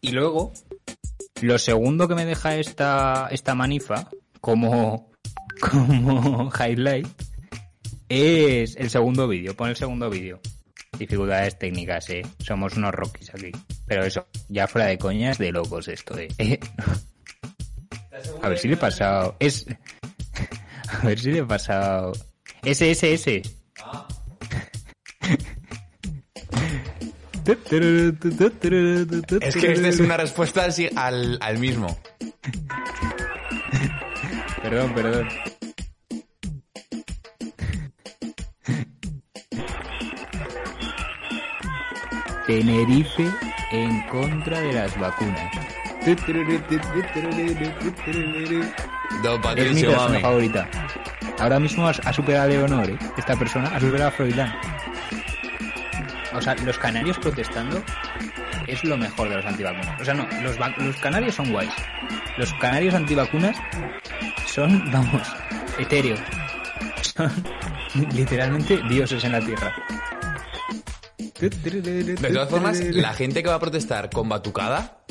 [0.01, 0.53] Y luego,
[1.41, 4.10] lo segundo que me deja esta, esta manifa,
[4.41, 5.12] como,
[5.62, 7.08] como highlight,
[8.10, 9.55] es el segundo vídeo.
[9.55, 10.39] Pon el segundo vídeo.
[10.97, 12.23] Dificultades técnicas, eh.
[12.39, 13.51] Somos unos rockies aquí.
[13.86, 16.60] Pero eso, ya fuera de coñas, de locos esto, eh.
[18.41, 19.36] A ver si le he pasado.
[19.39, 19.65] Es.
[21.01, 22.12] A ver si le he pasado.
[22.63, 23.41] Ese, ese,
[29.41, 31.97] Es que esta es una respuesta al, si- al, al mismo.
[34.62, 35.27] Perdón, perdón.
[42.47, 43.27] Tenerife
[43.71, 45.51] en contra de las vacunas.
[49.23, 50.21] Don Es mi Patricio, persona mami.
[50.21, 50.69] favorita.
[51.39, 52.97] Ahora mismo ha, ha superado a Leonor, ¿eh?
[53.17, 54.53] Esta persona ha superado a Froilán.
[56.33, 57.83] O sea, los canarios protestando
[58.67, 59.99] es lo mejor de los antivacunas.
[60.01, 61.71] O sea, no, los, los canarios son guays.
[62.37, 63.57] Los canarios antivacunas
[64.45, 65.27] son, vamos,
[65.77, 66.19] etéreos.
[67.01, 67.31] Son
[68.13, 69.73] literalmente dioses en la tierra.
[71.39, 75.03] De todas formas, la gente que va a protestar con batucada,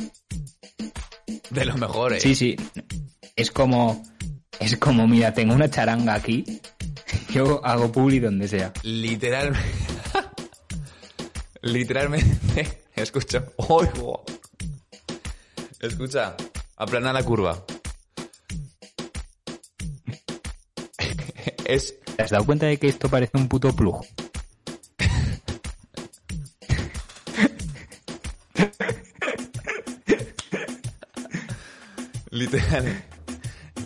[1.50, 2.20] de lo mejor, ¿eh?
[2.20, 2.57] Sí, sí.
[3.35, 4.02] Es como.
[4.61, 6.44] Es como, mira, tengo una charanga aquí.
[7.31, 8.72] Yo hago publi donde sea.
[8.83, 9.88] Literalmente.
[11.62, 12.83] Literalmente.
[12.94, 13.44] Escucha.
[13.57, 14.25] Oigo.
[15.81, 16.37] Escucha.
[16.77, 17.64] Aplana la curva.
[21.64, 21.94] Es.
[22.16, 24.05] ¿Te has dado cuenta de que esto parece un puto plug?
[32.31, 33.05] Literal.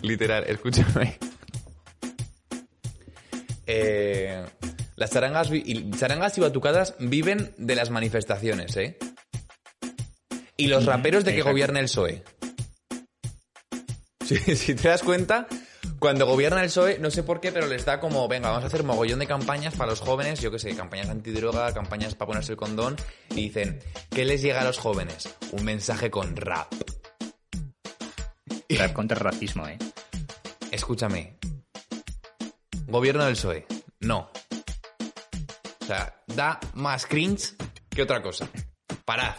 [0.01, 1.17] Literal, escúchame.
[3.65, 4.45] Eh,
[4.95, 8.97] las charangas, y, charangas y batucadas viven de las manifestaciones, ¿eh?
[10.57, 11.51] Y los raperos de que exacto.
[11.51, 12.23] gobierne el PSOE.
[14.23, 15.47] Si, si te das cuenta,
[16.03, 18.67] cuando gobierna el PSOE, no sé por qué, pero les da como, venga, vamos a
[18.67, 22.51] hacer mogollón de campañas para los jóvenes, yo qué sé, campañas antidroga, campañas para ponerse
[22.51, 22.97] el condón,
[23.31, 23.79] y dicen,
[24.09, 25.33] ¿qué les llega a los jóvenes?
[25.53, 26.67] Un mensaje con rap.
[28.67, 29.77] Rap contra el racismo, ¿eh?
[30.71, 31.37] Escúchame.
[32.87, 33.65] Gobierno del PSOE.
[34.01, 34.29] No.
[35.83, 37.55] O sea, da más cringe
[37.89, 38.47] que otra cosa.
[39.05, 39.35] Parad.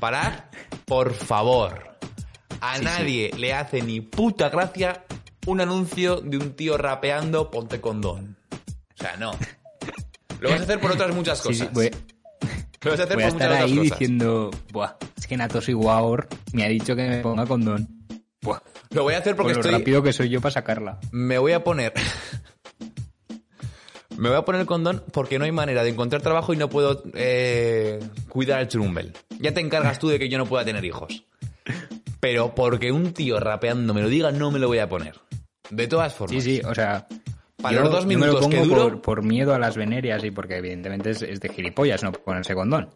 [0.00, 0.32] Parad,
[0.84, 1.96] por favor.
[2.60, 5.04] A Sí, nadie le hace ni puta gracia
[5.46, 8.36] un anuncio de un tío rapeando ponte condón.
[8.52, 9.32] O sea, no.
[10.40, 11.68] Lo vas a hacer por otras muchas cosas.
[11.74, 11.90] sí,
[12.82, 13.98] Lo vas a hacer voy a por muchas estar otras ahí cosas.
[13.98, 17.88] diciendo, buah, es que Natos Iguaor me ha dicho que me ponga condón.
[18.42, 19.78] Buah, Lo voy a hacer porque con lo estoy...
[19.78, 20.98] rápido que soy yo para sacarla.
[21.12, 21.92] Me voy a poner.
[24.16, 26.68] Me voy a poner el condón porque no hay manera de encontrar trabajo y no
[26.68, 29.12] puedo eh, cuidar al churumbel.
[29.40, 31.24] Ya te encargas tú de que yo no pueda tener hijos.
[32.20, 35.14] Pero porque un tío rapeando me lo diga, no me lo voy a poner.
[35.70, 36.42] De todas formas.
[36.42, 37.06] Sí, sí, o sea...
[37.60, 39.76] Para yo- los dos yo me lo minutos que duro- por, por miedo a las
[39.76, 42.90] venerias y porque evidentemente es, es de gilipollas no ponerse condón.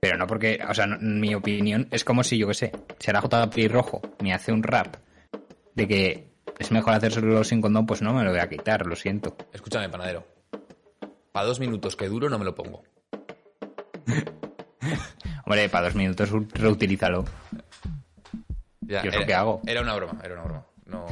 [0.00, 3.10] Pero no porque, o sea, no- mi opinión es como si, yo qué sé, si
[3.10, 4.96] ahora JP Rojo me hace un rap
[5.74, 6.28] de que
[6.58, 9.36] es mejor hacérselo sin condón, pues no me lo voy a quitar, lo siento.
[9.52, 10.24] Escúchame, panadero.
[11.38, 12.82] Para dos minutos que duro no me lo pongo.
[15.46, 17.26] Hombre, para dos minutos reutilízalo.
[18.80, 19.60] Ya, Yo es era, lo que hago.
[19.64, 20.66] Era una broma, era una broma.
[20.86, 21.06] No...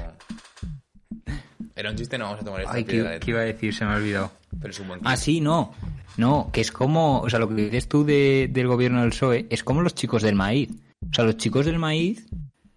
[1.76, 3.72] Era un chiste, no vamos a tomar esta Ay, ¿qué, iba a decir?
[3.72, 4.32] Se me ha olvidado.
[4.60, 5.72] Pero es un buen Ah, sí, no.
[6.16, 9.46] No, que es como, o sea, lo que dices tú de- del gobierno del PSOE
[9.48, 10.70] es como los chicos del maíz.
[11.08, 12.26] O sea, los chicos del maíz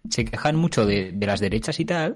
[0.08, 2.12] se quejan mucho de, de las derechas y tal,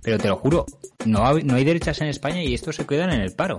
[0.00, 0.64] pero te lo juro,
[1.04, 3.58] no no hay derechas en España y estos se quedan en el paro.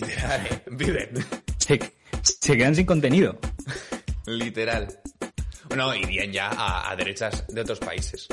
[0.00, 0.62] Literal, ¿eh?
[0.70, 1.26] Viven.
[1.58, 1.78] Se,
[2.22, 3.38] se quedan sin contenido.
[4.26, 4.88] Literal.
[5.68, 8.26] Bueno, irían ya a, a derechas de otros países.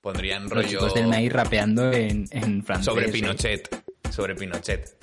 [0.00, 2.86] Pondrían Los rollo chicos del maíz rapeando en, en francés.
[2.86, 3.12] sobre ¿eh?
[3.12, 3.82] Pinochet.
[4.10, 4.96] Sobre Pinochet.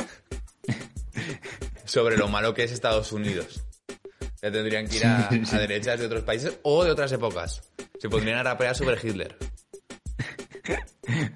[1.86, 3.64] sobre lo malo que es Estados Unidos.
[4.42, 7.62] Ya tendrían que ir a, a derechas de otros países o de otras épocas.
[8.00, 9.36] Se pondrían a rapear sobre Hitler.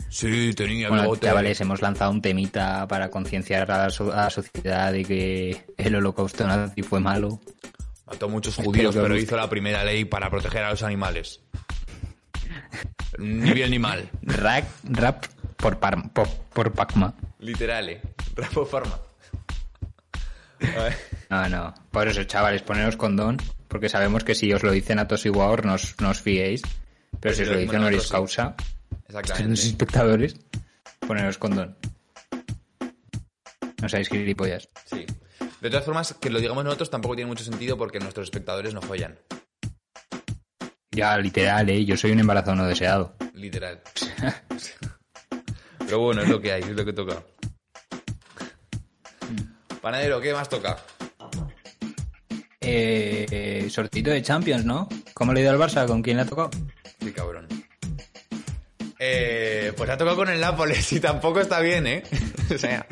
[0.09, 1.27] Sí, tenía Bueno, bigote.
[1.27, 6.45] chavales, hemos lanzado un temita para concienciar a, a la sociedad de que el holocausto
[6.45, 7.39] nazi fue malo.
[8.05, 11.39] Mató muchos judíos, pero hizo la primera ley para proteger a los animales.
[13.17, 14.09] Ni bien ni mal.
[14.21, 15.25] Rap, rap
[15.57, 17.13] por, par- por, por Pacma.
[17.39, 18.01] Literal, eh.
[18.35, 18.99] Rapo Pharma.
[20.77, 20.97] A ver.
[21.29, 21.73] No, no.
[21.91, 25.61] Por eso, chavales, poneros condón, porque sabemos que si os lo dicen a tos igual
[25.63, 26.61] no os, no os fiéis.
[27.19, 28.41] Pero si os lo dicen honoris nosotros sí.
[29.19, 29.67] Causa, los Exactamente.
[29.67, 30.35] espectadores,
[30.99, 31.77] poneros condón.
[33.81, 34.69] No seáis gilipollas.
[34.85, 35.05] Sí.
[35.59, 38.81] De todas formas, que lo digamos nosotros tampoco tiene mucho sentido porque nuestros espectadores no
[38.81, 39.17] follan.
[40.91, 41.85] Ya, literal, ¿eh?
[41.85, 43.15] Yo soy un embarazo no deseado.
[43.33, 43.81] Literal.
[45.79, 47.23] Pero bueno, es lo que hay, es lo que toca.
[49.81, 50.77] Panadero, ¿qué más toca?
[52.59, 54.87] Eh, eh, sortito de Champions, ¿no?
[55.13, 55.87] ¿Cómo le ha ido al Barça?
[55.87, 56.51] ¿Con quién le ha tocado?
[56.99, 57.47] Qué cabrón.
[59.03, 62.03] Eh, pues ha tocado con el Nápoles y tampoco está bien, ¿eh?
[62.53, 62.85] o sea,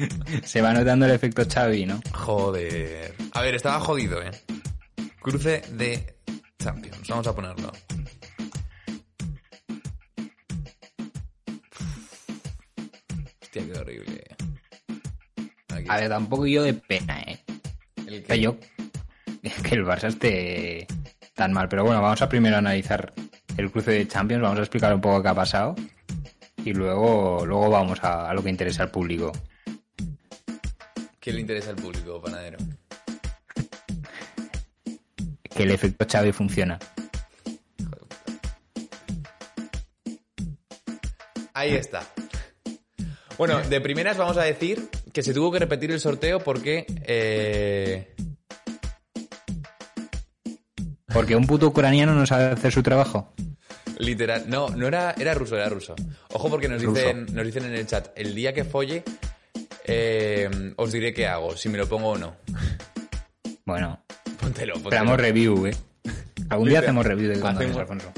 [0.44, 2.02] Se va notando el efecto Xavi, ¿no?
[2.12, 3.14] joder.
[3.32, 4.32] A ver, estaba jodido, ¿eh?
[5.22, 6.16] Cruce de
[6.58, 7.08] Champions.
[7.10, 7.72] Vamos a ponerlo.
[13.40, 14.24] Hostia, qué horrible.
[15.76, 17.40] Aquí A ver, tampoco yo de pena, ¿eh?
[18.08, 18.58] el sea, yo
[19.64, 20.88] que el Barça esté
[21.36, 21.70] tan mal.
[21.70, 23.14] Pero bueno, vamos a primero analizar
[23.58, 25.76] el cruce de Champions, vamos a explicar un poco qué ha pasado
[26.66, 29.32] y luego, luego vamos a, a lo que interesa al público.
[31.20, 32.58] ¿Qué le interesa al público, panadero?
[35.50, 36.80] Que el efecto Xavi funciona.
[41.54, 42.04] Ahí está.
[43.38, 46.86] Bueno, de primeras vamos a decir que se tuvo que repetir el sorteo porque...
[47.06, 48.16] eh,
[51.12, 53.34] Porque un puto ucraniano no sabe hacer su trabajo.
[54.00, 54.46] Literal.
[54.48, 55.94] No, no era, era ruso, era ruso.
[56.34, 56.96] Ojo porque nos Ruso.
[57.00, 59.04] dicen, nos dicen en el chat, el día que folle,
[59.86, 62.36] eh, os diré qué hago, si me lo pongo o no.
[63.66, 64.02] Bueno,
[64.40, 64.76] Póntelo, póntelo.
[64.78, 65.76] esperamos review, ¿eh?
[66.50, 68.12] Algún día hacemos review de condones, Hacemos- Alfonso.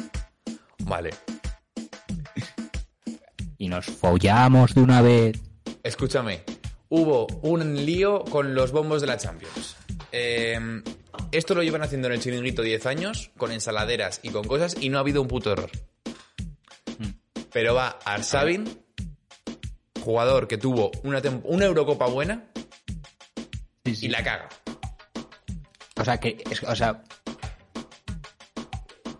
[0.79, 1.09] Vale.
[3.57, 5.39] Y nos follamos de una vez.
[5.83, 6.43] Escúchame.
[6.89, 9.75] Hubo un lío con los bombos de la Champions.
[10.11, 10.59] Eh,
[11.31, 14.89] esto lo llevan haciendo en el chiringuito 10 años, con ensaladeras y con cosas, y
[14.89, 15.69] no ha habido un puto error.
[17.53, 18.63] Pero va Arsabin,
[20.03, 21.21] jugador que tuvo una,
[21.65, 22.45] Eurocopa buena,
[23.85, 24.05] Sí, sí.
[24.05, 24.47] y la caga.
[25.97, 27.03] O sea, que, o sea,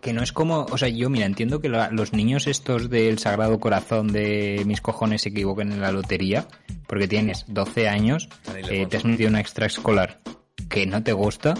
[0.00, 3.18] que no es como, o sea, yo mira, entiendo que la- los niños estos del
[3.18, 6.48] Sagrado Corazón de mis cojones se equivoquen en la lotería,
[6.88, 8.28] porque tienes 12 años,
[8.68, 10.20] eh, te has metido una extraescolar
[10.68, 11.54] que no te gusta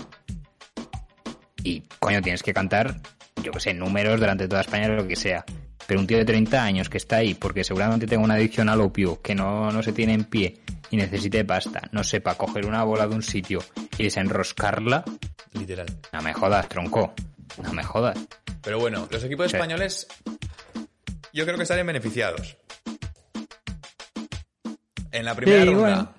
[1.64, 2.96] y, coño, tienes que cantar,
[3.42, 5.44] yo que sé, números durante toda España, lo que sea.
[5.86, 8.80] Pero un tío de 30 años que está ahí porque seguramente tenga una adicción al
[8.80, 12.84] opio, que no, no se tiene en pie y necesite pasta, no sepa coger una
[12.84, 13.60] bola de un sitio
[13.98, 15.04] y desenroscarla,
[15.52, 15.86] Literal.
[16.12, 17.14] no me jodas, tronco.
[17.62, 18.16] No me jodas.
[18.62, 19.56] Pero bueno, los equipos Sí.
[19.56, 20.06] españoles
[21.32, 22.56] yo creo que salen beneficiados.
[25.10, 26.14] En la primera Sí, ronda, bueno.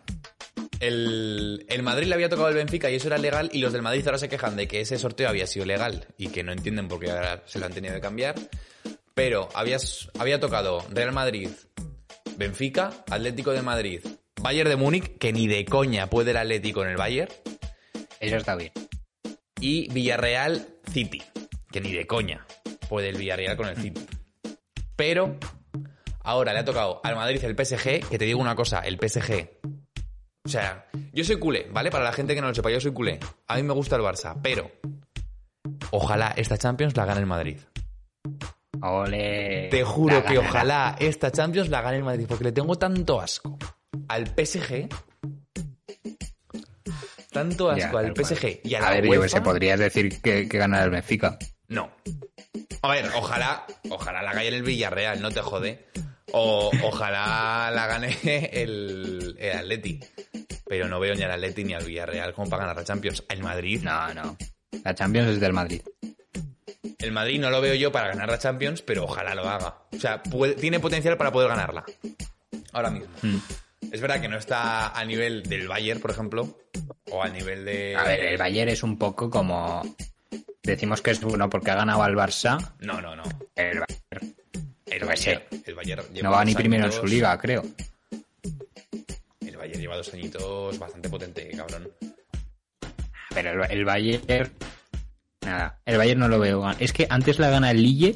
[0.88, 3.82] El, el Madrid le había tocado el Benfica y eso era legal y los del
[3.82, 6.88] Madrid ahora se quejan de que ese sorteo había sido legal y que no entienden
[6.88, 8.36] por qué ahora se lo han tenido que cambiar.
[9.14, 9.78] Pero había,
[10.20, 11.50] había tocado Real Madrid,
[12.38, 14.02] Benfica, Atlético de Madrid,
[14.42, 17.32] Bayern de Múnich, que ni de coña puede el Atlético en el Bayern,
[18.20, 18.72] Eso está bien.
[19.62, 21.22] y Villarreal City,
[21.72, 22.46] que ni de coña
[22.90, 24.02] puede el Villarreal con el City.
[24.96, 25.38] Pero
[26.24, 29.50] ahora le ha tocado al Madrid el PSG, que te digo una cosa, el PSG.
[30.46, 31.90] O sea, yo soy culé, ¿vale?
[31.90, 33.18] Para la gente que no lo sepa, yo soy culé.
[33.48, 34.70] A mí me gusta el Barça, pero
[35.92, 37.60] ojalá esta Champions la gane el Madrid.
[38.82, 39.70] Ole.
[39.72, 40.50] Te juro que ganará.
[40.50, 43.58] ojalá esta Champions la gane el Madrid, porque le tengo tanto asco
[44.10, 44.90] al PSG
[47.32, 50.22] tanto asco Ya, al PSG y a la A ver, yo que sé, podrías decir
[50.22, 51.38] que, que gana el Benfica.
[51.70, 51.90] No.
[52.82, 55.88] A ver, ojalá, ojalá la gane el Villarreal, no te jode.
[56.32, 58.18] O ojalá la gane
[58.54, 60.00] el, el Atleti.
[60.66, 63.24] Pero no veo ni al Atleti ni al Villarreal como para ganar la Champions.
[63.30, 64.38] El Madrid, No, no.
[64.84, 65.82] La Champions es del Madrid.
[67.00, 69.76] el Madrid no lo veo yo para ganar la Champions, pero ojalá lo haga.
[69.96, 71.84] O sea, puede- tiene potencial para poder ganarla.
[72.72, 73.10] Ahora mismo.
[73.22, 73.38] Mm.
[73.92, 76.58] Es verdad que no está al nivel del Bayern, por ejemplo,
[77.12, 77.96] o al nivel de...
[77.96, 79.84] A ver, el Bayern es un poco como...
[80.64, 82.74] Decimos que es bueno porque ha ganado al Barça.
[82.80, 83.24] No, no, no.
[83.56, 84.36] El Bayern
[84.86, 85.06] El.
[85.06, 87.64] Bayern, el Bayern lleva no va ni primero en su liga, creo.
[89.42, 91.90] El Bayern lleva dos añitos bastante potente, cabrón.
[93.34, 94.52] Pero el, el Bayern...
[95.42, 96.70] Nada, el Bayern no lo veo.
[96.80, 98.16] Es que antes la gana el Lille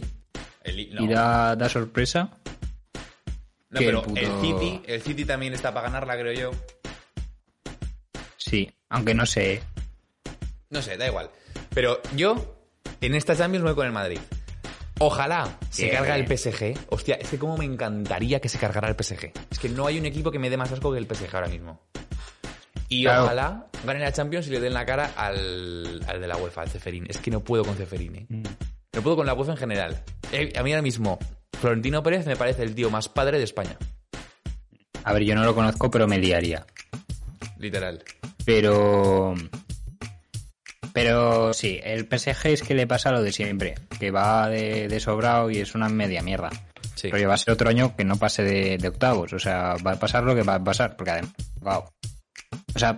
[0.64, 2.30] El, y da, da sorpresa.
[3.70, 6.52] no, pero el City, el City también está para ganarla, creo yo.
[8.38, 9.62] Sí, aunque no sé.
[10.70, 11.30] No sé, da igual.
[11.74, 12.56] Pero yo,
[13.02, 14.20] en esta Champions voy con el Madrid.
[15.00, 15.96] Ojalá se Bien.
[15.98, 16.74] carga el PSG.
[16.90, 19.32] Hostia, es que como me encantaría que se cargara el PSG.
[19.52, 21.48] Es que no hay un equipo que me dé más asco que el PSG ahora
[21.48, 21.82] mismo.
[22.90, 23.26] Y Claro.
[23.26, 26.70] ojalá gane la Champions y le den la cara al, al de la UEFA, al
[26.70, 27.06] Ceferín.
[27.10, 28.28] Es que no puedo con Ceferín, ¿eh?
[28.94, 30.04] No puedo con la UEFA en general.
[30.32, 31.20] Eh, a mí ahora mismo,
[31.60, 33.78] Florentino Pérez me parece el tío más padre de España.
[35.04, 36.66] A ver, yo no lo conozco, pero me liaría.
[37.58, 38.04] Literal.
[38.46, 39.36] Pero.
[41.02, 45.00] Pero sí, el PSG es que le pasa lo de siempre, que va de, de
[45.00, 46.50] sobrado y es una media mierda.
[46.96, 47.10] Sí.
[47.12, 49.92] Pero va a ser otro año que no pase de, de octavos, o sea, va
[49.94, 51.84] a pasar lo que va a pasar, porque además, wow.
[52.76, 52.98] O sea,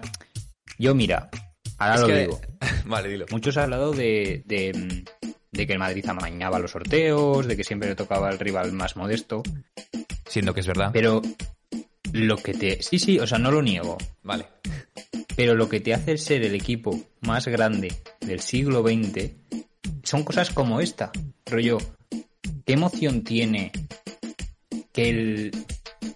[0.78, 1.30] yo mira,
[1.78, 2.42] ahora Es lo que- digo,
[2.86, 3.26] vale, dilo.
[3.32, 5.04] muchos han hablado de, de,
[5.52, 8.96] de que el Madrid amañaba los sorteos, de que siempre le tocaba al rival más
[8.96, 9.44] modesto,
[10.28, 10.92] Siendo que es verdad.
[10.94, 11.22] pero
[12.14, 12.82] lo que te...
[12.82, 14.48] Sí, sí, o sea, no lo niego, Vale.
[15.36, 19.32] pero lo que te hace ser el equipo más grande del siglo XX
[20.04, 21.12] son cosas como esta.
[21.46, 21.78] Rollo,
[22.66, 23.72] ¿qué emoción tiene
[24.92, 25.52] que el.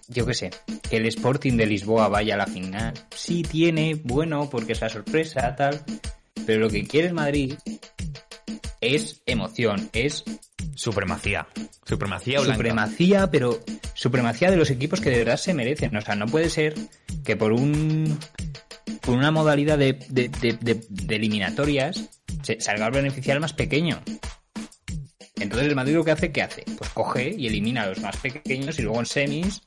[0.08, 0.50] Yo qué sé,
[0.88, 2.94] que el Sporting de Lisboa vaya a la final?
[3.14, 5.82] Sí tiene, bueno, porque es la sorpresa, tal.
[6.46, 7.54] Pero lo que quiere el Madrid
[8.80, 10.24] es emoción, es
[10.74, 11.46] Supremacía.
[11.86, 12.54] Supremacía blanca.
[12.54, 13.60] supremacía, pero
[13.94, 15.96] supremacía de los equipos que de verdad se merecen.
[15.96, 16.74] O sea, no puede ser
[17.24, 18.18] que por un
[19.02, 22.08] por una modalidad de, de, de- de- de eliminatorias
[22.42, 24.00] se salga a beneficiar más pequeño.
[25.36, 26.64] Entonces el Madrid lo que hace, ¿qué hace?
[26.78, 29.62] Pues coge y elimina a los más pequeños y luego en semis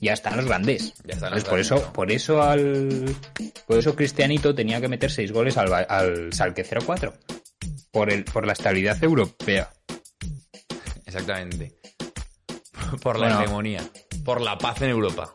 [0.00, 0.94] ya están los grandes.
[1.04, 3.16] Ya están los Entonces, por grandes, eso, por eso al
[3.66, 7.14] por eso Cristianito tenía que meter seis goles al, al Salque 04.
[7.90, 9.72] Por el, por la estabilidad europea.
[11.08, 11.74] Exactamente.
[13.02, 13.42] Por la Bueno.
[13.42, 13.82] hegemonía.
[14.24, 15.34] Por la paz en Europa.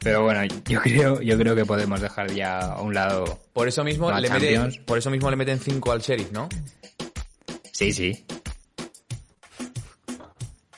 [0.00, 3.40] Pero bueno, yo creo, yo creo que podemos dejar ya a un lado.
[3.52, 4.66] Por eso mismo le Champions.
[4.68, 6.48] meten, por eso mismo le meten 5 al Sheriff, ¿no?
[7.72, 8.24] Sí, sí.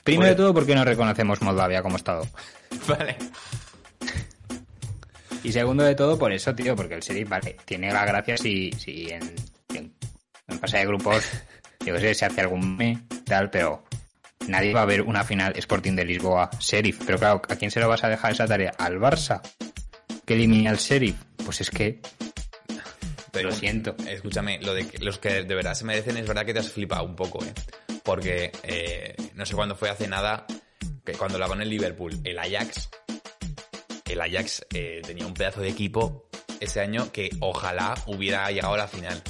[0.04, 2.26] Primero de todo, porque no reconocemos Moldavia como Estado.
[2.88, 3.16] Vale.
[5.44, 8.70] Y segundo de todo, por eso, tío, porque el Sheriff, vale, tiene la gracia si,
[8.72, 9.22] si en,
[9.74, 9.94] en,
[10.48, 11.24] en fase de grupos,
[11.84, 12.98] yo qué sé, se hace algún me,
[13.30, 13.84] tal, pero
[14.46, 17.00] nadie va a ver una final Sporting de Lisboa, Sheriff.
[17.06, 18.74] Pero claro, ¿a quién se lo vas a dejar esa tarea?
[18.76, 19.40] ¿Al Barça?
[20.26, 21.16] ¿Que elimine al Sheriff?
[21.44, 22.00] Pues es que,
[23.32, 23.96] Pero, Lo siento.
[24.06, 26.70] Escúchame, lo de que los que de verdad se merecen es verdad que te has
[26.70, 27.54] flipado un poco, ¿eh?
[28.02, 30.46] Porque eh, no sé cuándo fue hace nada,
[31.04, 32.90] que cuando la con el Liverpool, el Ajax,
[34.06, 38.78] el Ajax eh, tenía un pedazo de equipo ese año que ojalá hubiera llegado a
[38.78, 39.22] la final.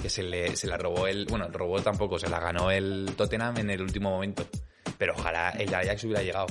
[0.00, 1.26] Que se, le, se la robó el.
[1.26, 4.46] Bueno, robó tampoco, se la ganó el Tottenham en el último momento.
[4.96, 6.46] Pero ojalá el Ajax hubiera llegado.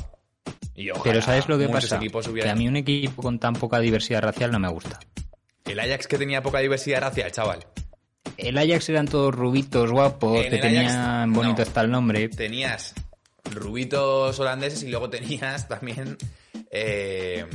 [0.75, 1.95] Y ojalá pero ¿sabes lo que pasa?
[1.95, 4.99] equipos Que hubieran- a mí un equipo con tan poca diversidad racial no me gusta.
[5.65, 7.65] El Ajax que tenía poca diversidad racial, chaval.
[8.37, 11.63] El Ajax eran todos rubitos, guapos, En que el tenían Ajax, bonito no.
[11.63, 12.29] hasta el nombre.
[12.29, 12.93] tenías
[13.51, 16.17] rubitos holandeses y luego tenías también
[16.69, 17.45] eh,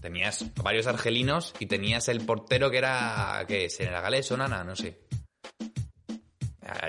[0.00, 3.70] tenías varios argelinos y tenías el portero que era ¿qué?
[3.70, 4.98] senegalés o nana no sé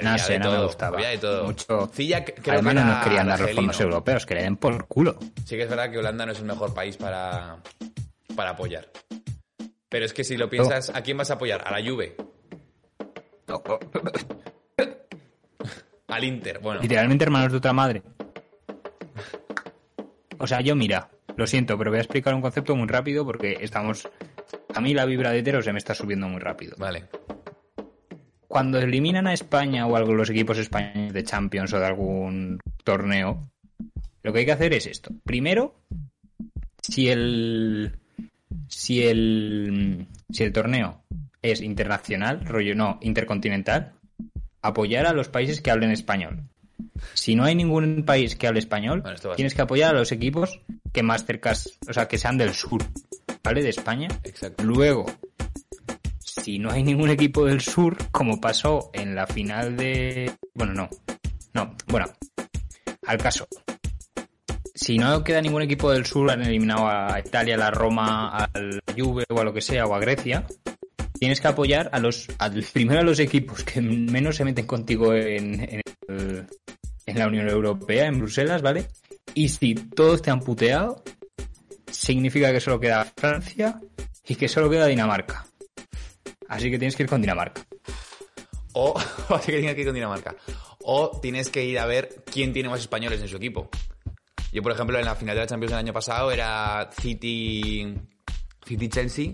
[0.01, 0.97] No sé, de no me gustaba.
[0.97, 1.89] había de todo Mucho.
[1.93, 5.17] Creo Además que no nos querían dar los fondos europeos, que le den por culo.
[5.45, 7.57] sí que es verdad que Holanda no es el mejor país para
[8.35, 8.89] para apoyar
[9.89, 11.61] pero es que si lo piensas ¿a quién vas a apoyar?
[11.67, 12.15] a la Juve
[16.07, 18.01] al Inter bueno Literalmente hermanos de otra madre.
[20.39, 23.57] O sea, yo mira, lo siento, pero voy a explicar un concepto muy rápido porque
[23.61, 24.07] estamos...
[24.73, 26.75] A mí la vibra de hetero se me está subiendo muy rápido.
[26.77, 27.05] vale
[28.53, 33.49] Cuando eliminan a España o algo los equipos españoles de Champions o de algún torneo,
[34.21, 35.09] lo que hay que hacer es esto.
[35.23, 35.73] Primero,
[36.79, 37.97] si el
[38.67, 41.01] si el si el torneo
[41.41, 43.93] es internacional, rollo no, intercontinental,
[44.61, 46.43] apoyar a los países que hablen español.
[47.15, 50.61] Si no hay ningún país que hable español, Bueno, tienes que apoyar a los equipos
[50.91, 52.83] que más cercas, o sea, que sean del sur,
[53.43, 53.63] ¿vale?
[53.63, 54.09] De España.
[54.23, 54.63] Exacto.
[54.63, 55.07] Luego,
[56.41, 60.31] si no hay ningún equipo del sur, como pasó en la final de...
[60.53, 60.89] Bueno, no.
[61.53, 62.05] No, bueno.
[63.05, 63.47] Al caso.
[64.73, 68.81] Si no queda ningún equipo del sur, han eliminado a Italia, a la Roma, al
[68.97, 70.47] Juve o a lo que sea, o a Grecia,
[71.19, 72.27] tienes que apoyar a los,
[72.73, 76.47] primero a los equipos que menos se meten contigo en, en,
[77.05, 78.87] en la Unión Europea, en Bruselas, ¿vale?
[79.35, 81.03] Y si todos te han puteado,
[81.91, 83.79] significa que solo queda Francia
[84.27, 85.45] y que solo queda Dinamarca.
[86.49, 87.61] Así que tienes que ir con Dinamarca.
[88.73, 88.93] O
[89.29, 90.35] así que tienes que ir con Dinamarca.
[90.83, 93.69] O tienes que ir a ver quién tiene más españoles en su equipo.
[94.51, 97.95] Yo, por ejemplo, en la final de la Champions del año pasado era City
[98.65, 99.31] City Chelsea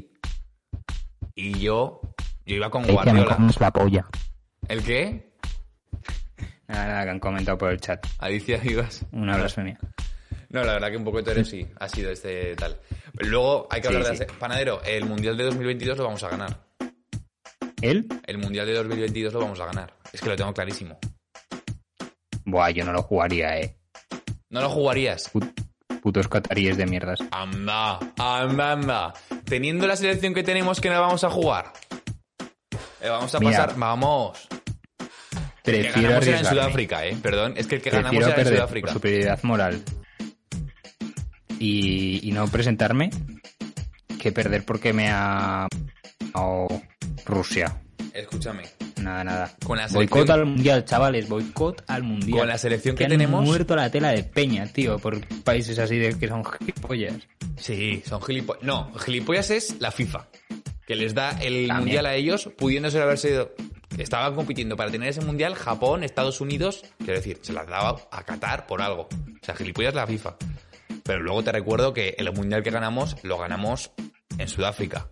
[1.36, 2.01] y yo
[2.45, 3.38] yo iba con Guardiola.
[3.60, 4.05] la polla.
[4.68, 5.34] ¿El qué?
[6.68, 8.05] Nada, nada, que han comentado por el chat.
[8.20, 9.05] Alicia Vivas.
[9.12, 9.78] Una blasfemia.
[10.49, 12.80] No, la verdad que un poco de sí ha sido este tal.
[13.14, 14.20] Luego hay que Sí, hablar sí.
[14.20, 14.26] de...
[14.26, 16.69] Panadero, el Mundial de 2022 lo vamos a ganar.
[17.82, 18.08] ¿Él?
[18.26, 19.94] El Mundial de 2022 lo vamos a ganar.
[20.12, 20.98] Es que lo tengo clarísimo.
[22.46, 23.78] Buah, yo no lo jugaría, eh.
[24.50, 25.30] ¿No lo jugarías?
[25.32, 25.54] Put-
[26.02, 27.20] putos cataríes de mierdas.
[27.32, 29.14] Anda, anda, anda.
[29.46, 31.72] Teniendo la selección que tenemos, que no vamos a jugar.
[33.02, 34.48] Eh, vamos a Mira, pasar, vamos.
[35.64, 36.46] El que Prefiero ganamos era en.
[36.46, 37.18] Sudáfrica, eh.
[37.22, 38.86] Perdón, es que el que ganamos Prefiero era en Sudáfrica.
[38.88, 39.84] por superioridad moral
[41.60, 43.10] y, y no presentarme
[44.20, 45.68] que perder porque me ha...
[46.34, 46.68] o
[47.26, 47.82] Rusia.
[48.14, 48.64] Escúchame.
[49.02, 49.56] Nada, nada.
[49.64, 52.40] Con la boicot selección- al mundial, chavales, boicot al mundial.
[52.40, 55.98] Con la selección que han tenemos- muerto la tela de peña, tío, por países así
[55.98, 57.16] de que son gilipollas.
[57.58, 58.64] Sí, son gilipollas.
[58.64, 60.28] No, gilipollas es la FIFA.
[60.86, 61.78] Que les da el También.
[61.78, 63.52] mundial a ellos, pudiéndose haberse ido.
[63.98, 66.84] Estaban compitiendo para tener ese mundial Japón, Estados Unidos.
[66.98, 69.04] Quiero decir, se las daba a Qatar por algo.
[69.04, 70.36] O sea, gilipollas la FIFA.
[71.04, 73.92] Pero luego te recuerdo que el mundial que ganamos, lo ganamos
[74.38, 75.08] en Sudáfrica.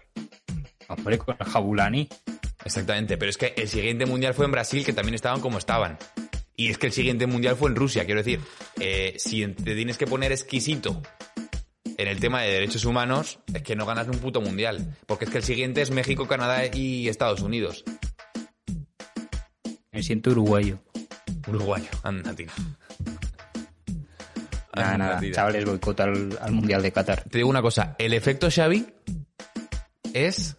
[0.89, 2.07] Hombre, con el Jabulani.
[2.63, 5.97] Exactamente, pero es que el siguiente mundial fue en Brasil, que también estaban como estaban.
[6.55, 8.41] Y es que el siguiente mundial fue en Rusia, quiero decir,
[8.79, 11.01] eh, si te tienes que poner exquisito
[11.97, 14.95] en el tema de derechos humanos, es que no ganas un puto mundial.
[15.05, 17.83] Porque es que el siguiente es México, Canadá y Estados Unidos.
[19.91, 20.79] Me siento uruguayo.
[21.47, 22.47] Uruguayo, anda, tío.
[24.75, 25.19] Nada, nada.
[25.19, 25.35] tira.
[25.35, 27.23] Chavales, boicot al, al mundial de Qatar.
[27.23, 28.85] Te digo una cosa, el efecto Xavi
[30.13, 30.57] es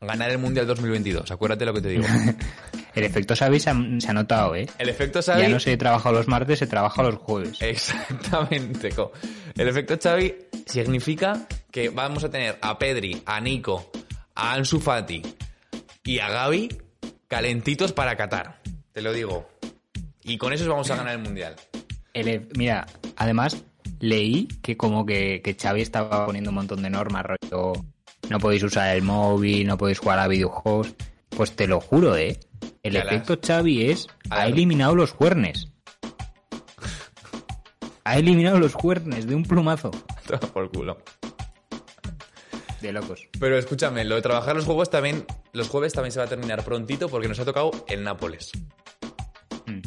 [0.00, 1.30] ganar el mundial 2022.
[1.30, 2.04] Acuérdate lo que te digo.
[2.94, 4.66] El efecto Xavi se ha, se ha notado, ¿eh?
[4.78, 5.42] El efecto Xavi...
[5.42, 7.60] Ya no se trabaja los martes, se trabaja los jueves.
[7.60, 8.88] Exactamente.
[8.90, 9.12] co.
[9.54, 10.34] El efecto Xavi
[10.64, 13.90] significa que vamos a tener a Pedri, a Nico,
[14.34, 15.20] a Ansu Fati
[16.04, 16.68] y a Gaby
[17.28, 18.62] calentitos para Qatar.
[18.92, 19.46] Te lo digo.
[20.22, 21.54] Y con eso vamos a ganar el mundial.
[22.14, 22.86] El e- mira,
[23.16, 23.62] además
[24.00, 27.84] leí que como que, que Xavi estaba poniendo un montón de normas, rollo,
[28.30, 30.94] no podéis usar el móvil, no podéis jugar a videojuegos.
[31.30, 32.38] Pues te lo juro, ¿eh?
[32.82, 35.68] El efecto Xavi es, ha eliminado los juernes.
[38.04, 39.90] Ha eliminado los juernes de un plumazo.
[40.52, 40.98] Por culo.
[42.80, 43.28] De locos.
[43.40, 46.64] Pero escúchame, lo de trabajar los juegos también, los jueves también se va a terminar
[46.64, 48.52] prontito porque nos ha tocado el Nápoles.
[49.66, 49.80] Mm.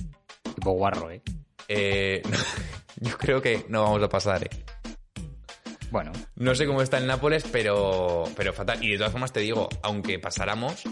[0.55, 1.21] Tipo guarro, ¿eh?
[1.67, 2.21] Eh,
[2.97, 4.49] yo creo que no vamos a pasar, eh.
[5.91, 8.83] Bueno, No sé cómo está el Nápoles, pero, pero fatal.
[8.83, 10.83] Y de todas formas te digo, aunque pasáramos,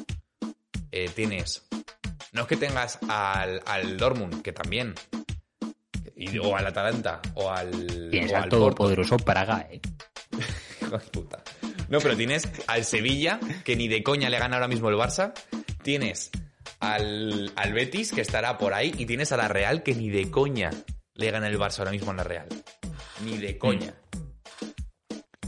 [0.91, 1.67] eh, tienes...
[2.33, 4.93] No es que tengas al, al Dortmund, que también.
[6.15, 8.09] Y- o al Atalanta, o al...
[8.11, 9.79] tienes o al todopoderoso Praga, ¿eh?
[10.81, 11.43] Hijo de puta.
[11.89, 15.33] No, pero tienes al Sevilla, que ni de coña le gana ahora mismo el Barça.
[15.83, 16.31] Tienes
[16.79, 18.93] al, al Betis, que estará por ahí.
[18.97, 20.71] Y tienes a la Real, que ni de coña
[21.13, 22.47] le gana el Barça ahora mismo en la Real.
[23.23, 23.93] Ni de coña.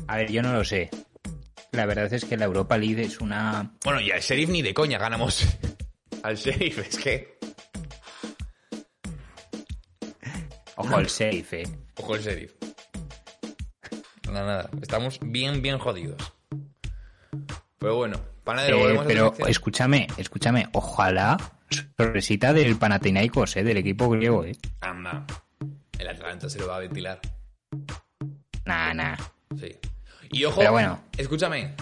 [0.09, 0.89] A ver, yo no lo sé.
[1.71, 3.75] La verdad es que la Europa League es una...
[3.85, 5.45] Bueno, y al Sheriff ni de coña ganamos.
[6.23, 7.37] al Sheriff, es que...
[10.77, 11.67] Ojo al safe, ¿eh?
[11.97, 12.53] Ojo el Sheriff.
[14.25, 14.69] Nada, nada.
[14.81, 16.33] Estamos bien, bien jodidos.
[17.77, 21.37] Pero bueno, panadero, Eh, a pero escúchame, escúchame, ojalá
[21.69, 24.57] sorpresita del Panathinaikos, eh, del equipo griego, eh.
[24.81, 25.23] Anda.
[25.99, 27.19] El Atlanta se lo va a ventilar.
[28.65, 29.15] Nah, nah.
[29.55, 29.77] Sí.
[30.31, 30.99] Y ojo, Pero bueno.
[31.17, 31.75] escúchame.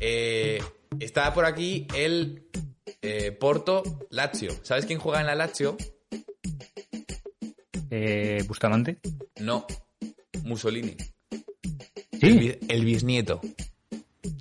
[0.00, 0.62] Eh,
[0.98, 2.44] está por aquí el
[3.02, 4.52] eh, Porto Lazio.
[4.62, 5.76] ¿Sabes quién juega en la Lazio?
[7.90, 8.98] Eh, Bustamante.
[9.40, 9.66] No.
[10.44, 10.96] Mussolini.
[12.20, 13.40] El, Sí, el bisnieto.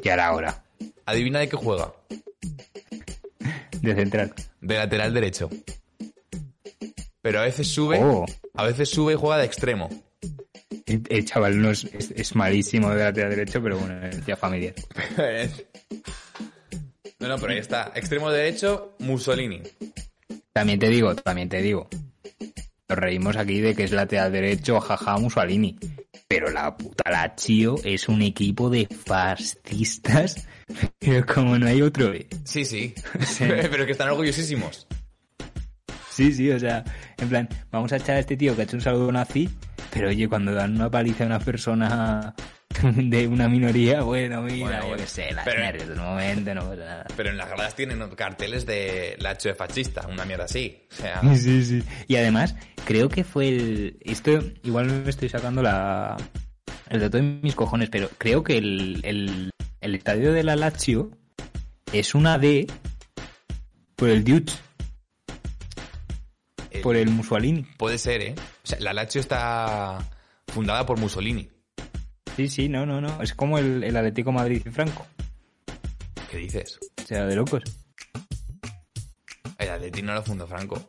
[0.04, 0.64] ya era hora.
[1.06, 1.94] adivina de qué juega.
[3.82, 4.34] De central.
[4.62, 5.50] De lateral derecho.
[7.22, 8.26] Pero a veces sube, Oh.
[8.54, 9.90] a veces sube y juega de extremo.
[10.86, 14.36] El, el chaval no es, es, es malísimo de lateral derecho, pero bueno, es ya
[14.36, 14.74] familiar.
[17.20, 17.92] No, no, pero ahí está.
[17.96, 19.62] Extremo derecho, Mussolini.
[20.54, 21.90] También te digo, también te digo.
[22.88, 25.78] Nos reímos aquí de que es lateral derecho, jaja, Mussolini.
[26.30, 30.48] Pero la puta Lazio es un equipo de fascistas.
[31.00, 32.14] Pero como no hay otro.
[32.14, 32.28] eh.
[32.46, 32.94] Sí, sí.
[33.26, 33.44] Sí.
[33.70, 34.88] pero que están orgullosísimos.
[36.20, 36.84] Sí, sí, o sea,
[37.18, 39.50] en plan, vamos a echar a este tío que ha hecho un saludo nazi,
[39.94, 42.36] pero oye, cuando dan una paliza a una persona
[42.84, 46.62] de una minoría, bueno, mira, Bueno, yo qué sé, las Pero- nervios del momento, no
[46.70, 47.06] pasa nada.
[47.16, 50.86] Pero en las gradas tienen carteles de la hecho de fascista, una mierda así.
[50.92, 51.84] O sea, Sí, sí.
[52.10, 52.54] Y además,
[52.86, 53.98] creo que fue el...
[54.02, 56.18] Esto, igual me estoy sacando la...
[56.90, 61.12] El dato de mis cojones, pero creo que el, el, el estadio de la Lazio
[61.94, 62.68] es una D
[63.96, 64.58] por el Duce,
[66.72, 67.64] el- por el Mussolini.
[67.78, 68.36] puede ser, ¿eh?
[68.64, 69.98] O sea, la Lazio está
[70.48, 71.50] fundada por Mussolini.
[72.36, 73.22] Sí, sí, no, no, no.
[73.22, 75.06] Es como el, el Atlético Madrid y Franco.
[76.32, 76.80] ¿Qué dices?
[77.04, 77.64] O sea, de locos.
[79.58, 80.88] El Atleti no lo fundó Franco.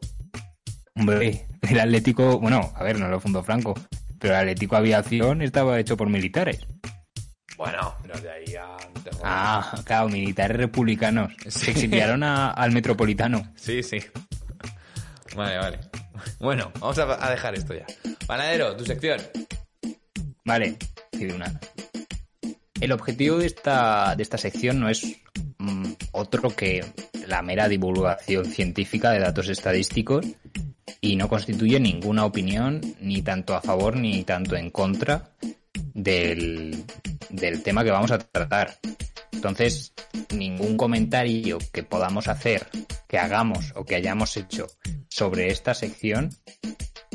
[0.94, 3.74] Hombre, el Atlético, bueno, a ver, no lo fundó Franco,
[4.18, 6.60] pero el Atlético Aviación estaba hecho por militares.
[7.56, 8.76] Bueno, pero de ahí a...
[9.22, 11.32] Ah, claro, militares republicanos.
[11.44, 11.50] Sí.
[11.50, 13.52] Se exiliaron a- al metropolitano.
[13.56, 13.98] Sí, sí.
[15.36, 15.78] Vale, vale.
[16.38, 17.86] Bueno, vamos a, a dejar esto ya.
[18.26, 19.20] Panadero, tu sección.
[20.44, 20.76] Vale,
[21.28, 21.60] una.
[22.80, 25.04] El objetivo de esta, de esta sección no es
[25.58, 26.84] mm, otro que
[27.26, 30.26] la mera divulgación científica de datos estadísticos
[31.00, 35.30] y no constituye ninguna opinión ni tanto a favor ni tanto en contra
[35.94, 36.84] del,
[37.28, 38.78] del tema que vamos a tratar.
[39.32, 39.92] Entonces,
[40.34, 42.66] ningún comentario que podamos hacer,
[43.08, 44.66] que hagamos o que hayamos hecho
[45.08, 46.30] sobre esta sección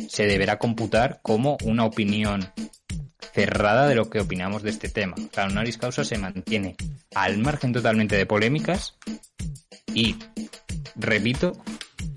[0.07, 2.51] se deberá computar como una opinión
[3.34, 5.16] cerrada de lo que opinamos de este tema.
[5.34, 6.76] Sea, Honoris Causa se mantiene
[7.13, 8.95] al margen totalmente de polémicas
[9.93, 10.16] y,
[10.95, 11.53] repito,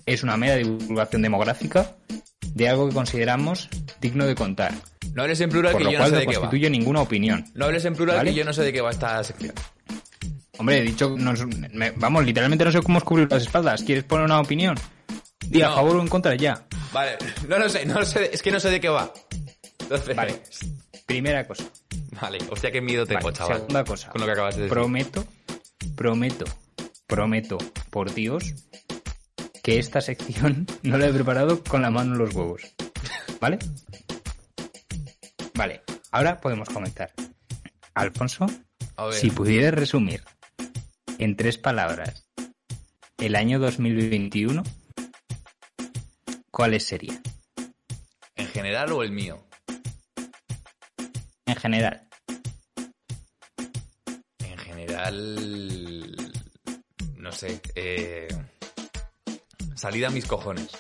[0.07, 1.97] es una mera divulgación demográfica
[2.55, 3.69] de algo que consideramos
[4.01, 4.75] digno de contar.
[5.15, 6.41] No hables en plural Por que yo no sé no de qué va.
[6.43, 7.45] constituye ninguna opinión.
[7.55, 8.31] No hables en plural ¿Vale?
[8.31, 9.53] que yo no sé de qué va esta sección.
[10.59, 13.83] Hombre, he dicho, no es- me- vamos, literalmente no sé cómo cubrir las espaldas.
[13.83, 14.77] ¿Quieres poner una opinión?
[15.47, 15.75] Di a No.
[15.77, 16.67] favor o en contra ya.
[16.93, 17.17] Vale,
[17.49, 19.13] no lo sé, no lo sé, es que no sé de qué va.
[19.81, 20.43] Entonces, Vale.
[21.07, 21.65] Primera cosa.
[22.21, 23.57] Vale, hostia, qué miedo tengo, Vale, chaval.
[23.59, 24.11] Segunda cosa.
[24.11, 24.73] Con lo que acabas de decir.
[24.75, 25.25] Prometo,
[25.97, 26.45] prometo,
[27.07, 27.59] prometo,
[27.91, 28.55] por Dios,
[29.63, 32.63] que esta sección no la he preparado con la mano en los huevos.
[33.41, 33.59] ¿Vale?
[35.55, 37.13] Vale, ahora podemos comenzar.
[37.95, 38.47] Alfonso,
[39.13, 40.23] si pudieras resumir
[41.19, 42.27] en tres palabras
[43.19, 44.63] el año 2021,
[46.51, 47.21] ¿cuáles serían?
[48.39, 49.45] ¿en general o el mío?
[51.47, 52.09] En general.
[54.39, 56.17] En general...
[57.17, 58.29] No sé, eh...
[59.79, 60.71] Salida a mis cojones.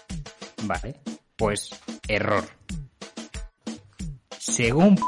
[0.64, 0.96] Vale,
[1.36, 1.70] pues
[2.08, 2.44] error.
[4.40, 4.98] Según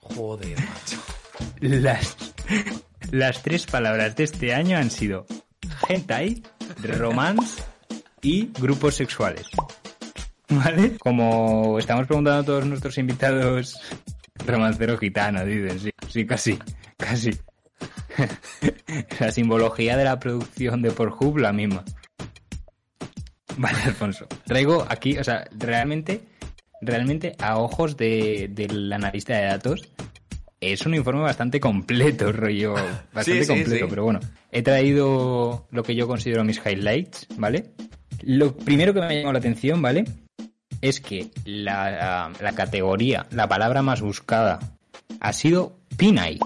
[0.00, 1.00] Joder, macho.
[1.60, 2.16] Las,
[3.12, 5.26] las tres palabras de este año han sido
[5.88, 6.42] hentai,
[6.82, 7.62] romance
[8.20, 9.46] y grupos sexuales.
[10.48, 10.98] ¿Vale?
[10.98, 13.78] Como estamos preguntando a todos nuestros invitados,
[14.44, 16.58] romancero gitano, dicen, sí, sí, casi,
[16.96, 17.30] casi.
[19.20, 21.84] La simbología de la producción de Pornhub, la misma.
[23.56, 24.26] Vale, Alfonso.
[24.44, 26.22] Traigo aquí, o sea, realmente,
[26.80, 29.88] realmente a ojos de, del analista de datos,
[30.60, 32.74] es un informe bastante completo, rollo.
[33.12, 33.90] Bastante sí, completo, sí.
[33.90, 34.20] pero bueno.
[34.50, 37.72] He traído lo que yo considero mis highlights, ¿vale?
[38.22, 40.04] Lo primero que me ha llamado la atención, ¿vale?
[40.80, 44.60] Es que la, la categoría, la palabra más buscada
[45.20, 46.38] ha sido Pinay.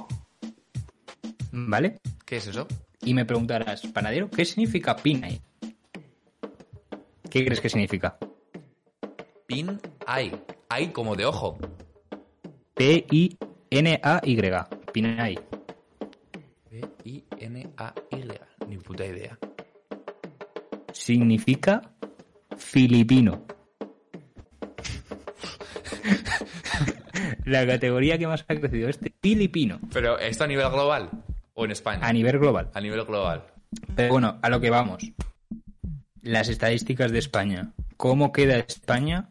[1.53, 1.99] ¿Vale?
[2.25, 2.67] ¿Qué es eso?
[3.03, 5.41] Y me preguntarás, panadero, ¿qué significa Pinay?
[7.37, 8.17] ¿Qué crees que significa?
[9.47, 10.33] Pin hay.
[10.71, 11.59] Hay como de ojo.
[12.73, 14.41] P-I-N-A-Y.
[14.91, 15.39] Pinay.
[16.71, 18.33] P-I-N-A-Y.
[18.67, 19.39] Ni puta idea.
[20.93, 21.83] Significa
[22.57, 23.45] filipino.
[27.45, 31.11] La categoría que más ha crecido es filipino Pero, ¿esto a nivel global?
[31.53, 32.01] ¿O en España?
[32.03, 32.71] a nivel global.
[32.73, 33.45] A nivel global.
[33.95, 35.05] Pero bueno, a lo que vamos.
[36.27, 37.73] Las estadísticas de España.
[37.97, 39.29] ¿Cómo queda España?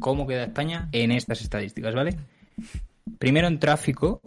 [0.00, 2.16] ¿Cómo queda España en estas estadísticas, vale?
[3.20, 4.20] Primero en tráfico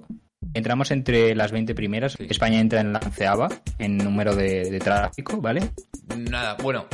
[0.53, 2.17] entramos entre las 20 primeras.
[2.17, 5.69] España entra en la onceava en número de, de tráfico, ¿vale?
[6.17, 6.87] Nada, bueno,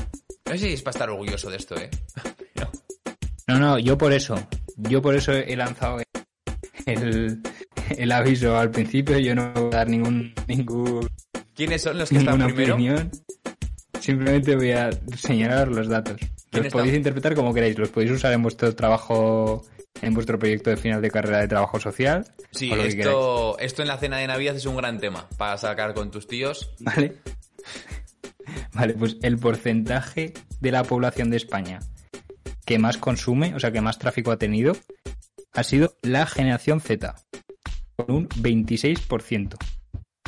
[0.45, 1.89] no sé si es para estar orgulloso de esto, ¿eh?
[2.55, 2.71] No.
[3.47, 4.35] No, no, yo por eso,
[4.77, 6.01] yo por eso he lanzado
[6.87, 7.39] el,
[7.97, 11.07] el aviso al principio, yo no voy a dar ningún, ningún,
[11.53, 12.73] ¿Quiénes son los que están primero?
[12.73, 13.11] opinión.
[14.01, 16.19] Simplemente voy a señalar los datos.
[16.19, 19.63] Los ¿Quién podéis interpretar como queráis, los podéis usar en vuestro trabajo,
[20.01, 22.25] en vuestro proyecto de final de carrera de trabajo social.
[22.51, 26.11] Sí, esto, esto en la cena de Navidad es un gran tema para sacar con
[26.11, 26.71] tus tíos.
[26.79, 27.17] ¿Vale?
[28.73, 31.79] Vale, pues el porcentaje de la población de España
[32.65, 34.77] que más consume, o sea, que más tráfico ha tenido,
[35.53, 37.15] ha sido la generación Z,
[37.95, 39.57] con un 26%.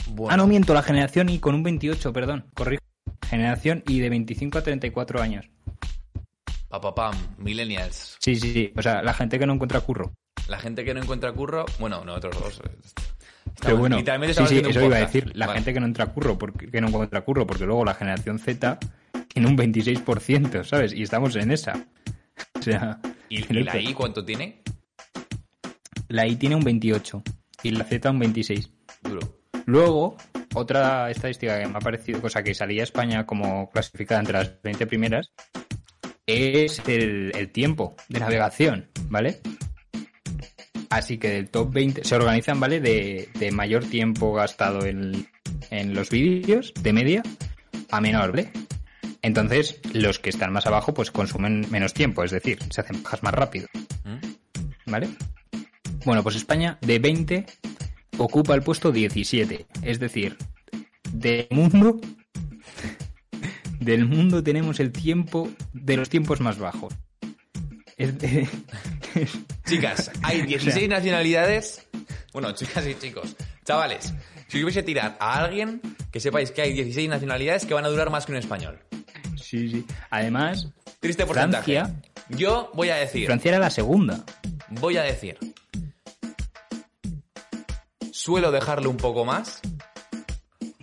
[0.10, 2.84] Bueno, Ah, no miento, la generación Y con un 28, perdón, corrijo.
[3.30, 5.46] Generación Y de 25 a 34 años.
[6.70, 8.18] papapam, millennials.
[8.20, 8.74] Sí, sí, sí.
[8.76, 10.14] O sea, la gente que no encuentra curro.
[10.48, 12.62] La gente que no encuentra curro, bueno, nosotros dos.
[12.66, 12.72] eh,
[13.62, 15.32] Pero bueno, sí, estamos sí, un eso iba a decir.
[15.36, 15.60] La Vale.
[15.60, 18.78] gente que no entra curro, porque, que no encuentra curro, porque luego la generación Z
[19.30, 20.94] tiene un 26%, ¿sabes?
[20.94, 21.86] Y estamos en esa.
[22.60, 23.00] O sea,
[23.30, 24.62] ¿Y, y la I cuánto tiene?
[26.10, 27.24] la I tiene un 28
[27.64, 28.70] y la Z un 26.
[29.04, 29.40] Duro.
[29.66, 30.18] Luego,
[30.54, 34.88] otra estadística que me ha parecido, cosa que salía España como clasificada entre las 20
[34.88, 35.32] primeras,
[36.26, 39.42] es el, el tiempo de navegación, ¿vale?
[40.90, 42.80] Así que del top 20 se organizan, ¿vale?
[42.80, 45.28] De, de mayor tiempo gastado en,
[45.70, 47.24] en los vídeos, de media,
[47.90, 48.52] a menor, ¿vale?
[49.24, 53.24] Entonces, los que están más abajo, pues consumen menos tiempo, es decir, se hacen bajas
[53.24, 53.68] más rápido.
[54.04, 54.92] ¿Mm?
[54.92, 55.10] ¿Vale?
[56.06, 57.46] Bueno, pues España de 20
[58.18, 59.66] ocupa el puesto 17.
[59.82, 60.38] Es decir,
[61.12, 62.00] del mundo.
[63.80, 66.94] Del mundo tenemos el tiempo de los tiempos más bajos.
[67.98, 68.48] Es de-
[69.66, 71.86] Chicas, hay 16 nacionalidades.
[72.32, 73.36] Bueno, chicas y chicos.
[73.66, 74.14] Chavales,
[74.48, 77.90] si os hubiese tirar a alguien, que sepáis que hay 16 nacionalidades que van a
[77.90, 78.80] durar más que un español.
[79.38, 79.86] sí, sí.
[80.10, 81.76] Además, Triste porcentaje.
[81.80, 82.02] Francia.
[82.30, 84.24] Yo voy a decir, Francia era la segunda.
[84.70, 85.38] voy a decir.
[88.24, 89.60] Suelo dejarle un poco más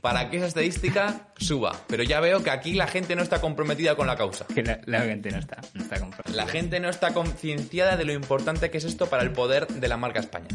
[0.02, 1.74] para que esa estadística suba.
[1.88, 4.44] Pero ya veo que aquí la gente no está comprometida con la causa.
[4.54, 6.36] La, la gente no está, no está comprometida.
[6.36, 9.88] La gente no está concienciada de lo importante que es esto para el poder de
[9.88, 10.48] la marca España.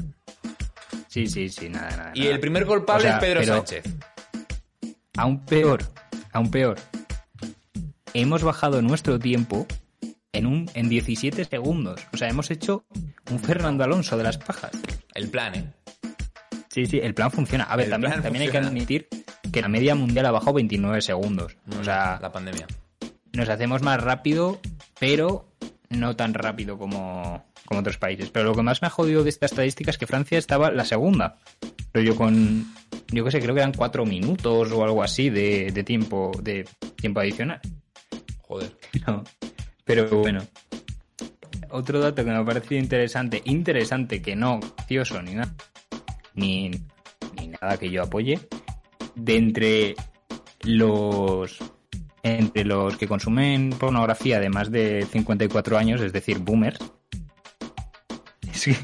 [1.08, 2.12] Sí, sí, sí, nada, nada.
[2.14, 2.34] Y nada.
[2.34, 3.84] el primer culpable O sea, es Pedro Sánchez.
[5.18, 5.82] Aún peor,
[6.34, 6.78] aún peor.
[8.14, 9.66] Hemos bajado nuestro tiempo
[10.34, 12.00] en un en 17 segundos.
[12.14, 12.86] O sea, hemos hecho
[13.32, 14.70] un Fernando Alonso de las pajas.
[15.16, 15.74] El plan, ¿eh?
[16.76, 17.64] Sí, sí, el plan funciona.
[17.64, 19.08] A ver, El también, también hay que admitir
[19.54, 21.56] que la media mundial ha bajado 29 segundos.
[21.80, 22.68] O sea, la pandemia.
[23.32, 24.60] nos hacemos más rápido,
[25.00, 25.48] pero
[25.90, 28.30] no tan rápido como, como otros países.
[28.30, 30.84] Pero lo que más me ha jodido de esta estadística es que Francia estaba la
[30.84, 31.38] segunda.
[31.94, 32.66] Pero yo con,
[33.08, 36.68] yo qué sé, creo que eran cuatro minutos o algo así de, de tiempo, de
[36.98, 37.62] tiempo adicional.
[38.42, 38.76] Joder.
[39.08, 39.24] No.
[39.86, 40.46] Pero bueno.
[41.70, 45.54] Otro dato que me ha parecido interesante, interesante que no gracioso ni nada,
[46.36, 46.70] ni,
[47.38, 48.40] ni nada que yo apoye,
[49.16, 49.96] de entre
[50.64, 51.60] los
[52.24, 56.80] entre los que consumen pornografía de más de 54 años, es decir, boomers,
[58.64, 58.76] que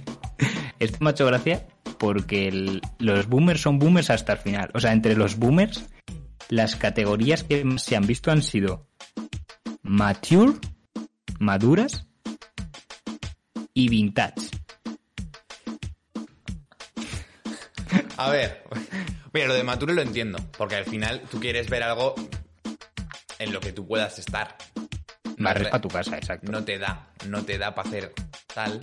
[0.79, 4.71] esto me ha hecho gracia porque los boomers son boomers hasta el final.
[4.73, 5.87] O sea, entre los boomers,
[6.49, 8.87] las categorías que se han visto han sido
[9.83, 10.53] mature,
[11.39, 12.07] maduras
[13.73, 14.49] y vintage.
[18.17, 18.63] A ver.
[19.33, 20.37] Mira, lo de Mature lo entiendo.
[20.57, 22.15] Porque al final tú quieres ver algo
[23.39, 24.57] en lo que tú puedas estar.
[25.37, 26.51] No Barres para tu casa, exacto.
[26.51, 27.11] No te da.
[27.27, 28.13] No te da para hacer
[28.53, 28.79] tal.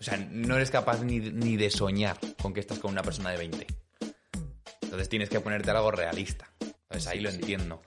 [0.00, 3.30] O sea, no eres capaz ni, ni de soñar con que estás con una persona
[3.30, 3.66] de 20.
[4.82, 6.50] Entonces tienes que ponerte algo realista.
[6.60, 7.82] Entonces ahí lo entiendo.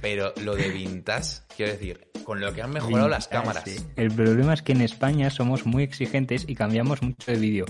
[0.00, 3.64] Pero lo de vintage, quiero decir, con lo que han mejorado las cámaras.
[3.64, 3.76] sí.
[3.96, 7.66] El problema es que en España somos muy exigentes y cambiamos mucho de vídeo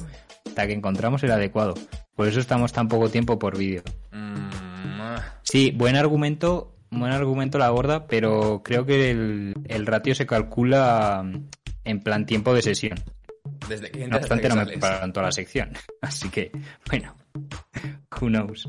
[0.53, 1.75] hasta que encontramos el adecuado.
[2.15, 3.83] Por eso estamos tan poco tiempo por vídeo.
[4.11, 5.39] Mm, ah.
[5.43, 11.23] Sí, buen argumento, buen argumento la gorda, pero creo que el, el ratio se calcula
[11.25, 11.49] mm,
[11.85, 13.01] en plan tiempo de sesión.
[13.67, 15.71] desde que No obstante, no me preparan toda la sección.
[16.03, 16.53] Así que,
[16.91, 17.17] bueno,
[18.21, 18.69] who knows.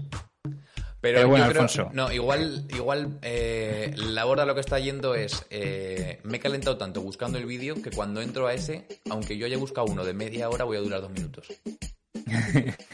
[1.04, 1.90] Pero, Pero bueno, yo creo- Alfonso.
[1.94, 5.46] no, igual, igual eh, la borda lo que está yendo es.
[5.50, 9.46] eh, me he calentado tanto buscando el vídeo que cuando entro a ese, aunque yo
[9.46, 11.48] haya buscado uno de media hora, voy a durar dos minutos.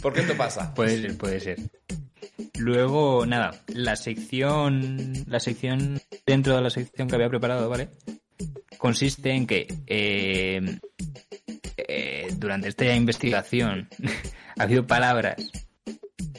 [0.00, 0.72] ¿Por qué esto pasa?
[0.74, 1.58] Puede ser, puede ser.
[2.58, 7.90] Luego, nada, la sección, la sección dentro de la sección que había preparado, ¿vale?
[8.78, 10.78] Consiste en que eh,
[11.76, 13.88] eh, durante esta investigación
[14.58, 15.36] ha habido palabras,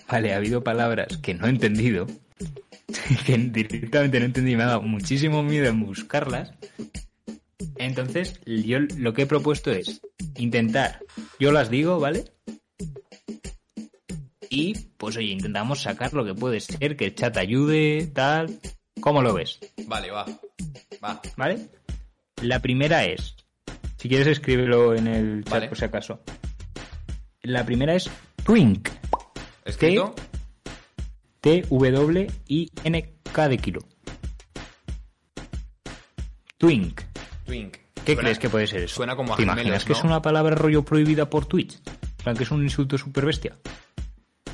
[0.09, 2.07] vale, ha habido palabras que no he entendido,
[3.25, 6.51] que directamente no he entendido y me ha dado muchísimo miedo en buscarlas.
[7.77, 10.01] Entonces, yo lo que he propuesto es
[10.37, 10.99] intentar,
[11.39, 12.25] yo las digo, ¿vale?
[14.49, 18.59] Y pues oye, intentamos sacar lo que puede ser, que el chat ayude, tal.
[19.01, 19.59] ¿Cómo lo ves?
[19.85, 20.25] Vale, va.
[21.03, 21.21] Va.
[21.35, 21.69] ¿Vale?
[22.41, 23.35] La primera es,
[23.97, 25.67] si quieres escríbelo en el chat Vale.
[25.67, 26.19] por si acaso.
[27.41, 28.09] La primera es
[28.43, 28.89] Twink.
[29.67, 30.15] ¿Escrito?
[32.17, 33.81] T-W-I-N-K de kilo.
[36.57, 37.01] Twink.
[37.45, 37.77] Twink.
[38.03, 38.95] ¿Qué Suena- crees que puede ser eso?
[38.95, 39.99] Suena como a ¿Te gemelos, imaginas que ¿no?
[39.99, 41.79] es una palabra rollo prohibida por Twitch?
[42.23, 43.57] Plan, que es un insulto súper bestia.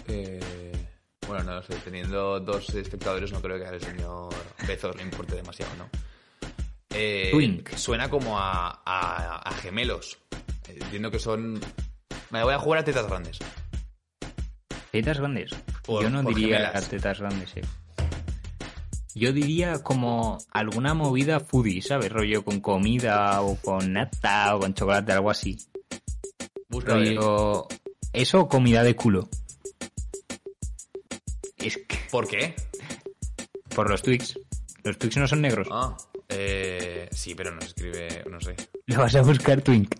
[0.07, 0.39] Eh,
[1.27, 1.75] bueno, no lo sé.
[1.83, 4.33] Teniendo dos espectadores, no creo que al señor
[4.67, 5.89] Bezos le importe demasiado, ¿no?
[6.89, 7.75] Eh, Twink.
[7.75, 10.17] Suena como a, a- a gemelos.
[10.67, 11.59] Entiendo que son.
[12.31, 13.39] Me voy a jugar a tetas grandes.
[14.93, 15.49] Tetas grandes.
[15.83, 16.87] Por- Yo no diría gemelas.
[16.87, 17.61] tetas grandes, eh.
[19.15, 22.11] Yo diría como alguna movida foodie, ¿sabes?
[22.11, 25.57] Rollo con comida o con nata o con chocolate, algo así.
[26.69, 27.67] Busca Rollo...
[28.13, 29.29] Eso o comida de culo.
[31.57, 31.97] Es que...
[32.11, 32.53] ¿Por qué?
[33.75, 34.37] Por los Twix.
[34.83, 35.67] Los Twix no son negros.
[35.71, 35.97] Ah,
[36.29, 38.55] eh, sí, pero no escribe, no sé.
[38.85, 39.95] Lo vas a buscar Twink.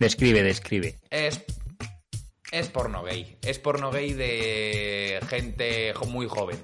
[0.00, 0.98] Describe, describe.
[1.10, 1.44] Es.
[2.50, 3.36] Es porno gay.
[3.42, 6.58] Es porno gay de gente muy joven.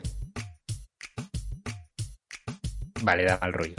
[3.03, 3.74] Vale, da mal rollo.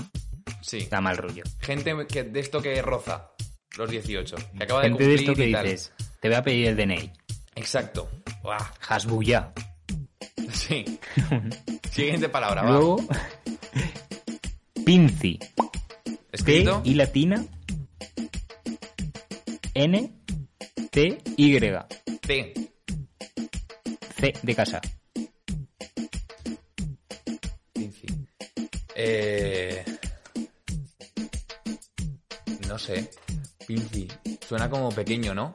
[0.61, 0.87] Sí.
[0.89, 1.43] Da mal rollo.
[1.59, 3.31] Gente que, de esto que roza
[3.77, 4.35] los 18.
[4.57, 7.11] Que acaba de Gente de cumplir esto que dices, te voy a pedir el DNI.
[7.55, 8.09] Exacto.
[8.43, 9.51] Buah, Hasbuya.
[10.51, 10.99] Sí.
[11.91, 12.71] Siguiente palabra, va.
[12.71, 12.97] Luego,
[14.85, 15.39] Pinci.
[15.39, 16.81] P Escrito.
[16.83, 17.43] y latina.
[19.73, 20.14] N.
[20.95, 21.21] T.
[21.35, 21.59] Y.
[22.21, 22.53] T.
[24.17, 24.79] C de casa.
[27.73, 28.07] Pinci.
[28.95, 29.83] Eh...
[32.69, 33.09] No sé.
[33.67, 34.07] Pinci.
[34.47, 35.51] Suena como pequeño, ¿no?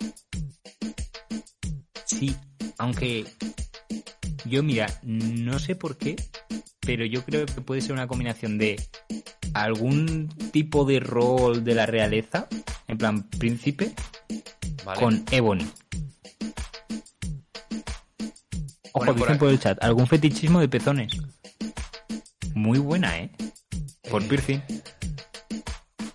[2.05, 2.37] Sí,
[2.77, 3.25] aunque
[4.45, 6.17] yo mira, no sé por qué,
[6.81, 8.79] pero yo creo que puede ser una combinación de
[9.55, 12.47] algún tipo de rol de la realeza,
[12.87, 13.95] en plan príncipe,
[14.95, 15.01] Vale.
[15.01, 15.71] con Ebony.
[18.93, 21.13] Ojo, Bueno, por dicen por el chat, algún fetichismo de pezones.
[22.55, 23.31] Muy buena, ¿eh?
[24.11, 24.61] Por Eh, piercing.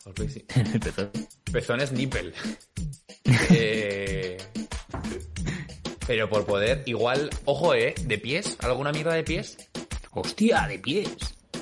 [0.03, 0.43] por piercing.
[0.81, 1.11] Pezón.
[1.51, 2.33] Pezones nipple.
[3.49, 4.37] Eh,
[6.05, 7.95] Pero por poder, igual, ojo, ¿eh?
[8.05, 8.55] ¿De pies?
[8.61, 9.57] ¿Alguna mierda de pies?
[10.11, 11.09] Hostia, de pies.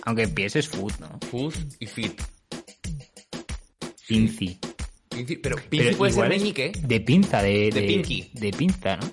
[0.06, 1.18] Aunque pies es food, ¿no?
[1.32, 2.22] Foot y fit.
[4.08, 4.60] Pinci.
[5.42, 6.72] Pero Pero puede ser meñique.
[6.82, 7.70] De pinza, de...
[7.72, 8.32] De pinky.
[8.34, 9.10] De pinza, ¿no?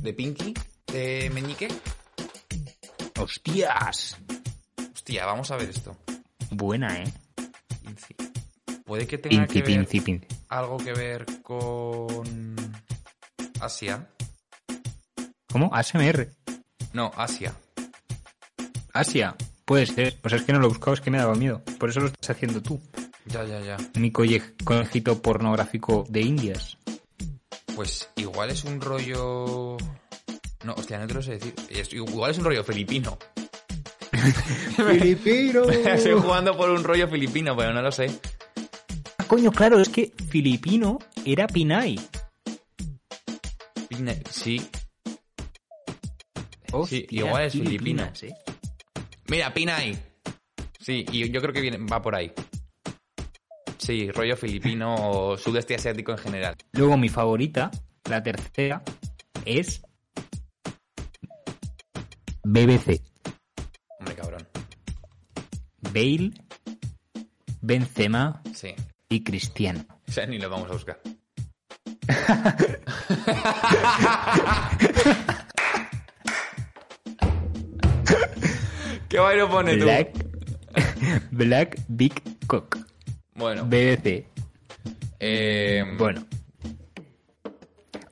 [0.00, 0.54] ¿De Pinky?
[0.90, 1.68] ¿De meñique?
[3.18, 4.16] ¡Hostias!
[4.94, 5.94] Hostia, vamos a ver esto.
[6.50, 7.12] Buena, ¿eh?
[7.84, 8.14] Pinci.
[8.84, 10.26] Puede que tenga Pinci, que ver pinci.
[10.48, 12.56] algo que ver con
[13.60, 14.08] Asia.
[15.52, 15.70] ¿Cómo?
[15.74, 16.28] ASMR.
[16.94, 17.54] No, Asia.
[18.94, 19.36] Asia.
[19.66, 20.18] Puede ser.
[20.20, 21.62] Pues es que no lo he buscado, es que me daba miedo.
[21.78, 22.80] Por eso lo estás haciendo tú.
[23.32, 23.76] Ya, ya, ya.
[23.94, 26.76] Mi conejito pornográfico de Indias.
[27.76, 29.76] Pues igual es un rollo...
[30.64, 31.54] No, hostia, no te lo sé decir.
[31.70, 33.18] Es- igual es un rollo filipino.
[34.76, 35.64] ¡Filipino!
[35.64, 38.10] Estoy jugando por un rollo filipino, pero no lo sé.
[39.18, 41.98] Ah, Coño, claro, es que filipino era Pinay.
[43.88, 44.60] Pina- Sí.
[46.72, 48.04] Hostia, igual es filipino.
[48.22, 48.34] ¿eh?
[49.28, 49.98] Mira, Pinay.
[50.78, 52.32] Sí, y yo creo que viene, va por ahí.
[53.80, 56.54] Sí, rollo filipino o sudeste asiático en general.
[56.72, 57.70] Luego mi favorita,
[58.08, 58.82] la tercera,
[59.46, 59.80] es
[62.44, 63.00] BBC.
[63.98, 64.46] Hombre, cabrón.
[65.80, 66.30] Bale,
[67.62, 68.74] Benzema Sí.
[69.08, 69.84] y Cristiano.
[70.06, 71.00] O sea, ni lo vamos a buscar.
[79.08, 79.84] ¿Qué bailo pone tú?
[79.84, 80.26] Black,
[81.30, 82.14] Black Big
[82.46, 82.78] Cock.
[83.34, 84.26] Bueno, BBC.
[85.18, 86.24] eh, Bueno.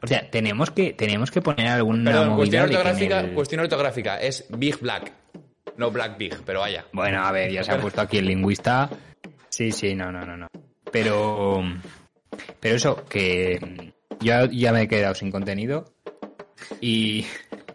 [0.01, 4.21] O sea, tenemos que, tenemos que poner alguna perdón, cuestión ortográfica, el- cuestión ortográfica.
[4.21, 5.13] Es Big Black.
[5.77, 6.87] No Black Big, pero vaya.
[6.93, 8.89] Bueno, a ver, ya se ha puesto aquí el lingüista.
[9.49, 10.47] Sí, sí, no, no, no, no.
[10.93, 11.63] Pero,
[12.61, 15.85] pero eso, que ya, ya me he quedado sin contenido
[16.81, 17.27] y,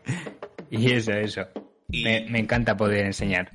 [0.71, 1.47] y eso, eso.
[1.89, 3.51] Y- Me, me encanta poder enseñar.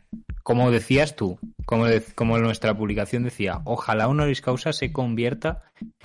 [0.48, 5.62] Como decías tú, como, de- como nuestra publicación decía, ojalá honoris causa se convierta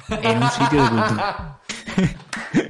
[0.09, 1.59] en un sitio de cultura.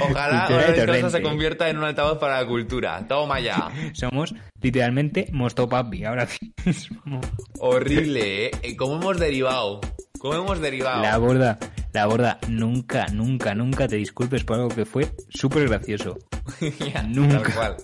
[0.00, 3.04] Ojalá Honoris Causa se convierta en un altavoz para la cultura.
[3.08, 3.68] Toma ya.
[3.94, 6.28] Somos literalmente Mostopapi ahora
[6.64, 7.20] mismo.
[7.58, 8.50] Horrible, ¿eh?
[8.62, 9.80] Eh, ¿Cómo hemos derivado?
[10.20, 11.02] ¿Cómo hemos derivado?
[11.02, 11.58] La borda,
[11.92, 16.18] la borda, nunca, nunca, nunca te disculpes por algo que fue súper gracioso.
[16.92, 17.42] Ya, Nunca.
[17.42, 17.76] Tal cual.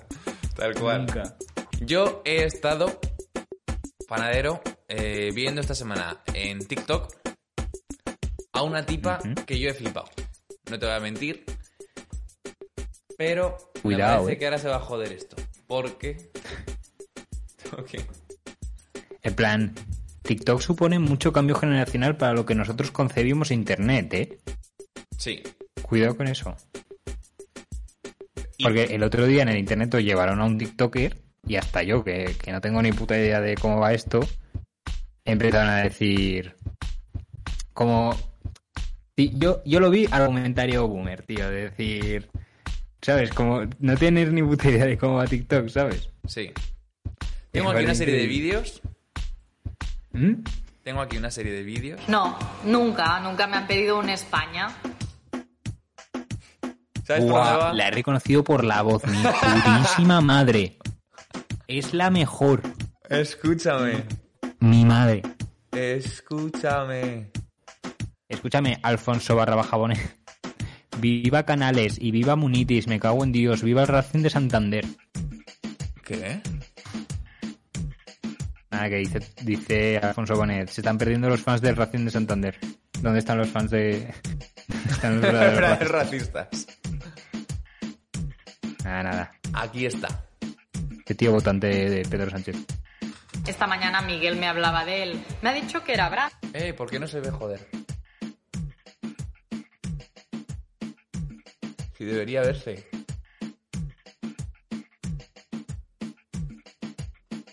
[0.55, 1.07] Tal cual.
[1.07, 1.37] Nunca.
[1.81, 3.01] Yo he estado,
[4.09, 7.13] panadero, eh, viendo esta semana en TikTok
[8.53, 10.09] a una tipa que yo he flipado.
[10.71, 11.45] No te voy a mentir.
[13.17, 14.39] Pero Cuidado, me parece eh.
[14.39, 15.37] que ahora se va a joder esto.
[15.67, 16.31] Porque...
[17.77, 17.95] Ok.
[19.23, 19.75] En plan,
[20.23, 24.39] TikTok supone mucho cambio generacional para lo que nosotros concebimos Internet, ¿eh?
[25.19, 25.43] Sí.
[25.83, 26.55] Cuidado con eso.
[28.63, 32.05] Porque el otro día en el internet os llevaron a un TikToker y hasta yo,
[32.05, 34.21] que, que no tengo ni puta idea de cómo va esto,
[35.25, 36.55] empezaron a decir
[37.73, 38.17] como...
[39.17, 42.31] Sí, yo, yo lo vi argumentario boomer, tío, de decir...
[43.03, 43.31] ¿Sabes?
[43.31, 46.09] Como no tienes ni puta idea de cómo va TikTok, ¿sabes?
[46.27, 46.51] Sí.
[47.51, 48.81] Tengo aquí una serie de vídeos.
[50.13, 50.37] ¿Mm?
[50.83, 52.01] Tengo aquí una serie de vídeos.
[52.09, 54.69] No, nunca, nunca me han pedido un España.
[57.05, 57.73] ¿Sabes por dónde Buah, va?
[57.75, 60.79] la he reconocido por la voz, mi putísima madre.
[61.69, 62.63] Es la mejor.
[63.09, 64.05] Escúchame.
[64.61, 65.23] Mi madre.
[65.73, 67.31] Escúchame.
[68.29, 70.17] Escúchame, Alfonso barra baja Bonet.
[70.99, 74.87] Viva Canales y viva Munitis, me cago en Dios, viva el Racing de Santander.
[76.05, 76.41] ¿Qué?
[78.71, 82.59] Nada, que dice, dice Alfonso Bonet, se están perdiendo los fans del Racing de Santander.
[83.01, 84.15] ¿Dónde están los fans de...?
[84.69, 86.67] ¿Dónde están los verdaderos racistas.
[88.85, 89.33] Nada, nada.
[89.55, 90.09] Aquí está.
[91.07, 92.57] Qué tío votante de Pedro Sánchez.
[93.47, 95.25] Esta mañana Miguel me hablaba de él.
[95.43, 96.33] Me ha dicho que era Brad.
[96.53, 97.67] Eh, ¿por qué no se ve joder?
[101.97, 102.89] Si debería verse.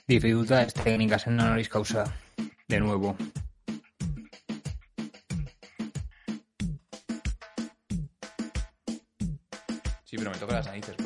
[0.07, 2.03] Dificultades técnicas en honoris causa.
[2.67, 3.15] De nuevo.
[10.03, 10.97] Sí, pero me toca las narices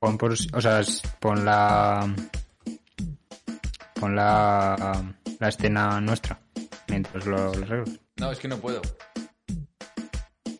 [0.00, 0.80] Pon por, o sea,
[1.20, 2.12] pon la,
[3.94, 5.04] pon la,
[5.38, 6.40] la escena nuestra
[6.88, 7.84] mientras lo, lo arreglo.
[8.16, 8.82] No, es que no puedo.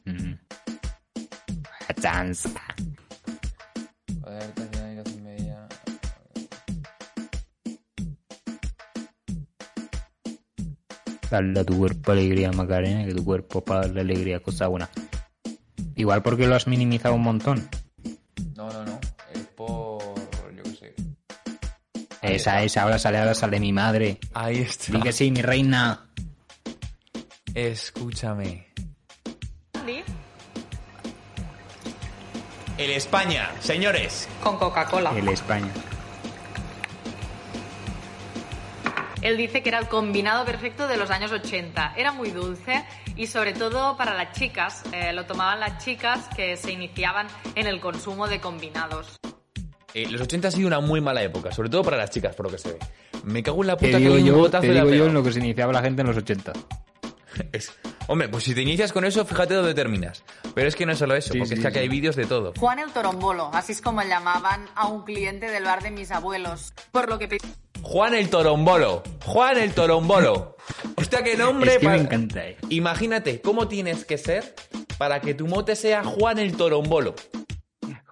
[0.04, 0.34] Mm.
[1.88, 2.48] A chance.
[4.24, 4.70] A ver.
[11.30, 14.90] Dale a tu cuerpo alegría, Macarena, que tu cuerpo para darle alegría, cosa buena.
[15.94, 17.68] Igual porque lo has minimizado un montón.
[22.30, 24.18] Esa, esa, ahora sale, ahora sale mi madre.
[24.34, 24.92] Ahí está.
[24.92, 26.06] Di que sí, mi reina.
[27.54, 28.68] Escúchame.
[32.78, 34.28] El España, señores.
[34.42, 35.12] Con Coca-Cola.
[35.16, 35.72] El España.
[39.22, 41.94] Él dice que era el combinado perfecto de los años 80.
[41.96, 42.84] Era muy dulce
[43.16, 44.82] y sobre todo para las chicas.
[44.92, 49.20] Eh, lo tomaban las chicas que se iniciaban en el consumo de combinados.
[49.94, 52.46] Eh, los 80 ha sido una muy mala época, sobre todo para las chicas, por
[52.46, 52.78] lo que se ve.
[53.24, 54.94] Me cago en la Te puta que digo un yo, botazo te de la digo
[54.94, 56.52] yo en lo que se iniciaba la gente en los 80.
[57.52, 57.72] Es-
[58.06, 60.24] Hombre, pues si te inicias con eso, fíjate dónde terminas.
[60.52, 61.82] Pero es que no es solo eso, Sí, porque sí, es que aquí sí.
[61.82, 62.52] hay vídeos de todo.
[62.58, 66.72] Juan el Torombolo, así es como llamaban a un cliente del bar de mis abuelos.
[66.90, 67.38] Por lo que
[67.82, 69.04] Juan el Torombolo.
[69.24, 70.56] Juan el Torombolo.
[70.96, 71.74] Hostia, qué nombre.
[71.74, 72.56] Es que pa- me encanta, eh.
[72.68, 74.56] Imagínate cómo tienes que ser
[74.98, 77.14] para que tu mote sea Juan el Torombolo.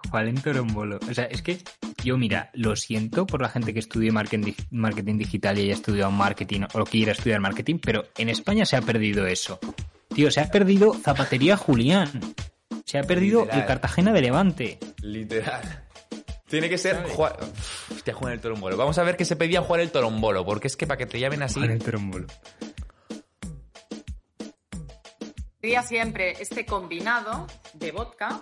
[0.09, 0.99] Juan Torombolo.
[1.09, 1.59] O sea, es que
[2.03, 6.11] yo, mira, lo siento por la gente que estudie marketing, marketing digital y haya estudiado
[6.11, 9.59] marketing o quiera estudiar marketing, pero en España se ha perdido eso.
[10.13, 12.09] Tío, se ha perdido Zapatería Julián.
[12.85, 13.61] Se ha perdido Literal.
[13.61, 14.79] el Cartagena de Levante.
[15.01, 15.85] Literal.
[16.47, 17.33] Tiene que ser Juan...
[17.91, 18.75] Hostia, Juan el Torombolo.
[18.75, 21.19] Vamos a ver qué se pedía Juan el Torombolo, porque es que para que te
[21.19, 21.59] llamen así...
[21.59, 22.25] Juan Torombolo.
[25.59, 28.39] pedía siempre este combinado de vodka.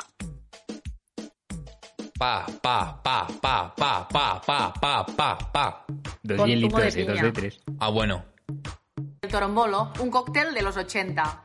[2.17, 5.85] Pa, pa, pa, pa, pa, pa, pa, pa, pa, pa.
[6.23, 6.81] Dos Con de y dos
[7.13, 7.23] piña.
[7.23, 7.59] de tres.
[7.79, 8.25] Ah, bueno.
[9.21, 11.43] El Torombolo, un cóctel de los 80.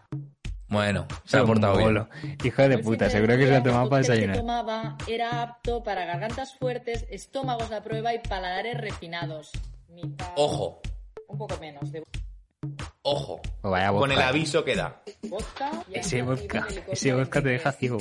[0.69, 2.07] Bueno, se ha portado bien.
[2.43, 4.37] Hijo de puta, seguro que se lo ha tomado para El cóctel que desayunar.
[4.39, 9.51] tomaba era apto para gargantas fuertes, estómagos a prueba y paladares refinados.
[9.91, 10.81] Mitad- Ojo,
[11.29, 12.03] Un poco menos de
[13.03, 13.41] ojo.
[13.61, 15.03] O vaya Con el aviso que da.
[15.29, 15.71] vodka.
[15.91, 17.77] y Ese vodka, licor ese vodka te deja 93.
[17.79, 17.99] ciego.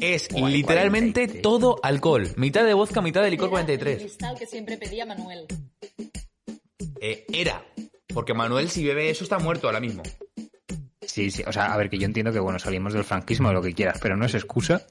[0.00, 1.42] Es Guay, literalmente 43.
[1.42, 2.28] todo alcohol.
[2.36, 3.98] Mitad de vodka, mitad de licor Era el 43.
[3.98, 5.46] cristal que siempre pedía Manuel.
[7.00, 7.64] Eh, era.
[8.12, 10.02] Porque Manuel, si bebe eso, está muerto ahora mismo.
[11.02, 13.52] Sí, sí, o sea, a ver, que yo entiendo que, bueno, salimos del franquismo o
[13.52, 14.82] lo que quieras, pero no es excusa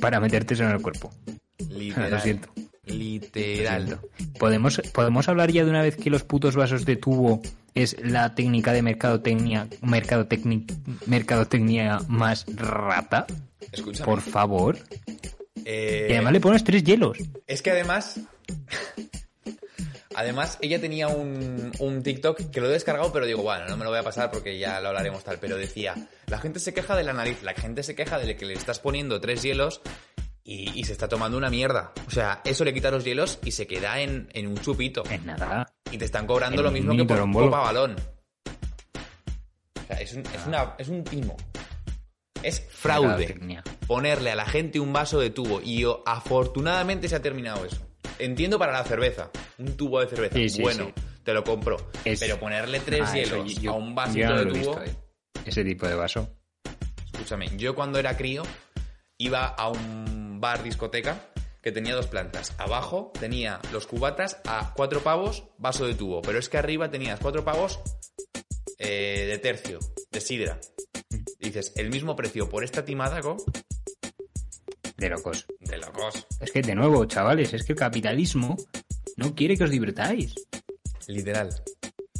[0.00, 1.10] para meterte eso en el cuerpo.
[1.68, 2.10] Literal.
[2.10, 2.48] Lo siento.
[2.84, 3.98] Literal.
[4.38, 7.42] ¿Podemos, ¿Podemos hablar ya de una vez que los putos vasos de tubo
[7.74, 10.66] es la técnica de mercadotecnia, mercadotecni-
[11.06, 13.26] mercadotecnia más rata?
[13.72, 14.04] Escúchame.
[14.04, 14.78] Por favor.
[15.64, 17.18] Eh, Y además le pones tres hielos.
[17.46, 18.20] Es que además.
[20.14, 23.84] Además, ella tenía un, un TikTok que lo he descargado, pero digo, bueno, no me
[23.84, 25.38] lo voy a pasar porque ya lo hablaremos tal.
[25.38, 25.94] Pero decía,
[26.26, 28.80] la gente se queja de la nariz, la gente se queja de que le estás
[28.80, 29.80] poniendo tres hielos
[30.42, 31.92] y, y se está tomando una mierda.
[32.08, 35.04] O sea, eso le quita los hielos y se queda en, en un chupito.
[35.08, 35.72] Es nada.
[35.92, 37.46] Y te están cobrando En lo un mismo que por torombolo.
[37.46, 37.94] copa balón.
[37.94, 41.36] O sea, es un, es una, es un timo.
[42.42, 43.38] Es fraude
[43.86, 47.78] ponerle a la gente un vaso de tubo y yo, afortunadamente se ha terminado eso.
[48.18, 51.02] Entiendo para la cerveza, un tubo de cerveza, Sí, sí, bueno, sí.
[51.24, 51.76] te lo compro.
[52.04, 54.94] Es- Pero ponerle tres Ah, hielos yo- a un vasito no de tubo, visto, eh.
[55.44, 56.28] Ese tipo de vaso.
[57.12, 58.42] escúchame, yo cuando era crío
[59.18, 61.20] iba a un bar discoteca
[61.60, 62.54] que tenía dos plantas.
[62.58, 67.18] Abajo tenía los cubatas a cuatro pavos, vaso de tubo, pero es que arriba tenías
[67.20, 67.80] cuatro pavos
[68.78, 69.78] eh, de tercio,
[70.12, 70.60] de sidra.
[71.48, 73.38] Dices, el mismo precio por esta timada, ¿co?
[74.98, 75.46] De locos.
[75.60, 76.26] De locos.
[76.40, 78.56] Es que, de nuevo, chavales, es que el capitalismo
[79.16, 80.34] no quiere que os divirtáis.
[81.06, 81.48] Literal.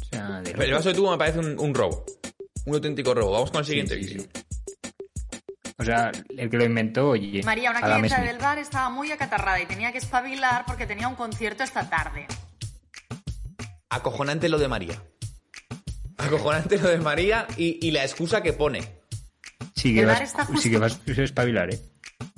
[0.01, 2.05] O sea, de El vaso de tubo me parece un, un robo.
[2.65, 3.33] Un auténtico robo.
[3.33, 4.27] Vamos con el siguiente Sí, sí, vídeo.
[5.77, 7.43] O sea, el que lo inventó, oye.
[7.43, 8.27] María, una clienta Smith.
[8.29, 12.25] del bar estaba muy acatarrada y tenía que espabilar porque tenía un concierto esta tarde.
[13.89, 15.03] Acojonante lo de María.
[16.17, 18.98] Acojonante lo de María y, y la excusa que pone.
[19.75, 21.79] Sí que El vas, bar está justo- sí que vas a espabilar, ¿eh?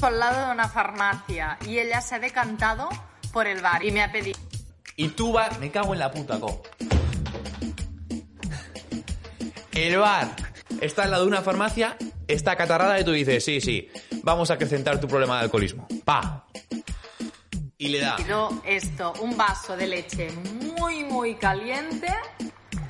[0.02, 2.90] Al lado de una farmacia y ella se ha decantado
[3.32, 4.40] por el bar y me ha pedido
[4.96, 5.60] Y tú vas...
[5.60, 6.62] Me cago en la puta, co.
[9.74, 10.36] El bar
[10.82, 13.90] está al lado de una farmacia, está catarrada y tú dices, sí, sí,
[14.24, 15.88] vamos a acrecentar tu problema de alcoholismo.
[16.04, 16.46] Pa.
[17.78, 18.18] Y le da...
[18.66, 20.30] esto, un vaso de leche
[20.78, 22.08] muy, muy caliente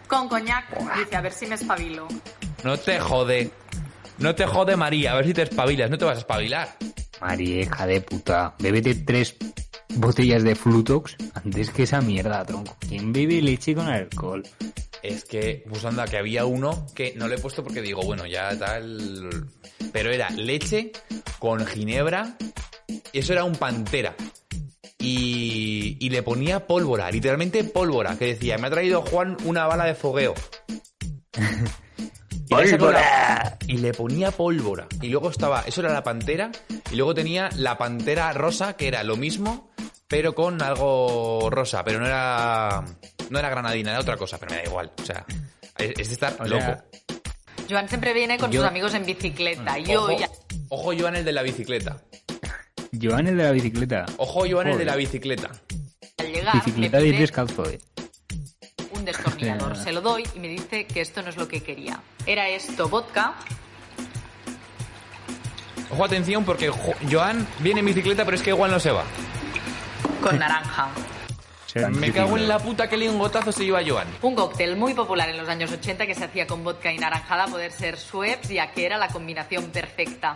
[0.07, 0.67] con coñac.
[0.97, 2.07] Dice, a ver si me espabilo.
[2.63, 3.51] No te jode.
[4.21, 5.13] No te jode, María.
[5.13, 5.89] A ver si te espabilas.
[5.89, 6.77] No te vas a espabilar.
[7.19, 8.53] Marieja de puta.
[8.59, 9.35] Bébete tres
[9.95, 12.77] botellas de Flutox antes que esa mierda, tronco.
[12.87, 14.43] ¿Quién bebe leche con alcohol?
[15.01, 18.27] Es que, pues anda, que había uno que no le he puesto porque digo, bueno,
[18.27, 19.47] ya tal.
[19.91, 20.91] Pero era leche
[21.39, 22.37] con ginebra.
[23.13, 24.15] Eso era un pantera.
[24.99, 29.85] Y, y le ponía pólvora, literalmente pólvora, que decía, me ha traído Juan una bala
[29.85, 30.35] de fogueo.
[32.51, 34.87] Y la- Y le ponía pólvora.
[35.01, 36.51] Y luego estaba, eso era la pantera.
[36.91, 39.71] Y luego tenía la pantera rosa, que era lo mismo,
[40.07, 41.83] pero con algo rosa.
[41.83, 42.83] Pero no era.
[43.29, 44.91] No era granadina, era otra cosa, pero me da igual.
[45.01, 45.25] O sea,
[45.77, 46.83] es, es de estar O sea, loco.
[47.69, 49.77] Joan siempre viene con Yo- sus amigos en bicicleta.
[49.77, 50.29] Yo Ojo, ya...
[50.67, 52.01] ojo, Joan, el de la bicicleta.
[53.01, 54.05] Joan el de la bicicleta.
[54.17, 54.87] Ojo, Joan, el de Joder.
[54.87, 55.49] la bicicleta.
[56.17, 57.79] al llegar Bicicleta de pide descalzo, eh.
[58.91, 59.75] Un destornillador.
[59.77, 61.99] Se lo doy y me dice que esto no es lo que quería.
[62.25, 63.33] Era esto, vodka,
[65.89, 69.03] Ojo, atención, porque Jo- Joan viene en bicicleta, pero es que igual no se va.
[70.21, 70.87] con naranja.
[71.91, 74.07] Me cago en la puta que lingotazo se lleva Joan.
[74.21, 77.45] Un cóctel muy popular en los años 80 que se hacía con vodka y naranjada
[77.45, 80.35] a poder ser Schweppes, ya que era la combinación perfecta.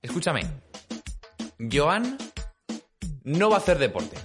[0.00, 0.46] Escúchame.
[1.72, 2.16] Joan
[3.24, 4.16] no va a hacer deporte.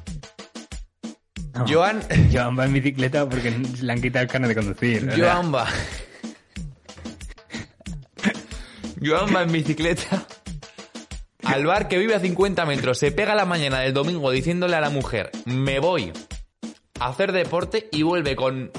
[1.59, 1.65] No.
[1.67, 2.01] Joan,
[2.33, 5.09] Joan va en bicicleta porque le han quitado el carnet de conducir.
[5.15, 5.67] Joan va.
[9.03, 10.25] Joan va en bicicleta
[11.43, 12.97] al bar que vive a 50 metros.
[12.97, 16.11] Se pega la mañana del domingo diciéndole a la mujer, me voy
[16.99, 18.71] a hacer deporte y vuelve con...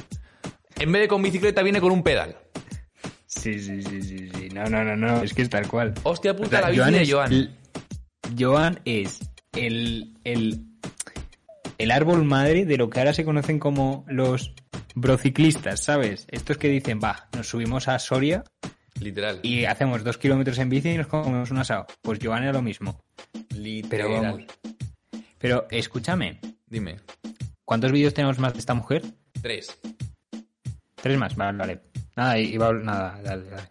[0.79, 2.37] En vez de con bicicleta viene con un pedal.
[3.27, 4.49] Sí, sí, sí, sí, sí.
[4.53, 5.23] No, no, no, no.
[5.23, 5.95] Es que es tal cual.
[6.03, 7.59] Hostia puta, O sea, la bici de Joan.
[8.39, 9.21] Joan es
[9.53, 10.65] el, el,
[11.83, 14.53] el árbol madre de lo que ahora se conocen como los
[14.95, 16.27] brociclistas, ¿sabes?
[16.31, 18.45] Estos que dicen, va, nos subimos a Soria
[19.01, 19.41] Literal.
[19.43, 21.87] y hacemos dos kilómetros en bici y nos comemos un asado.
[22.03, 23.01] Pues Joan era lo mismo.
[23.33, 24.11] Pero Literal.
[24.11, 24.45] vamos.
[25.39, 26.97] Pero escúchame, Dime.
[27.65, 29.03] ¿cuántos vídeos tenemos más de esta mujer?
[29.41, 29.79] Tres.
[30.97, 31.81] Tres más, vale, vale.
[32.15, 33.69] Nada, iba, nada, dale, dale.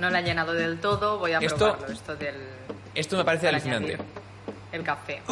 [0.00, 2.34] No la ha llenado del todo, voy a Esto- probarlo, esto del...
[2.96, 3.94] Esto me parece para alucinante.
[3.94, 4.06] añadir
[4.72, 5.22] El café.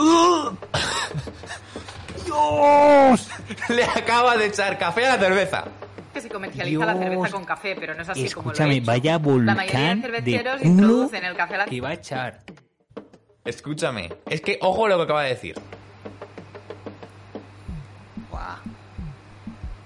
[3.68, 5.64] Le acaba de echar café a la cerveza.
[6.12, 6.28] Que sí.
[6.28, 7.04] comercializa la Dios.
[7.04, 8.86] cerveza con café, pero no es así como lo he Escúchame, hecho.
[8.86, 9.18] vaya La
[9.54, 12.38] mayoría volcán de de cerveceros culo introducen el café a la que va a echar.
[13.44, 14.12] Escúchame.
[14.30, 15.54] Es que, ojo lo que acaba de decir.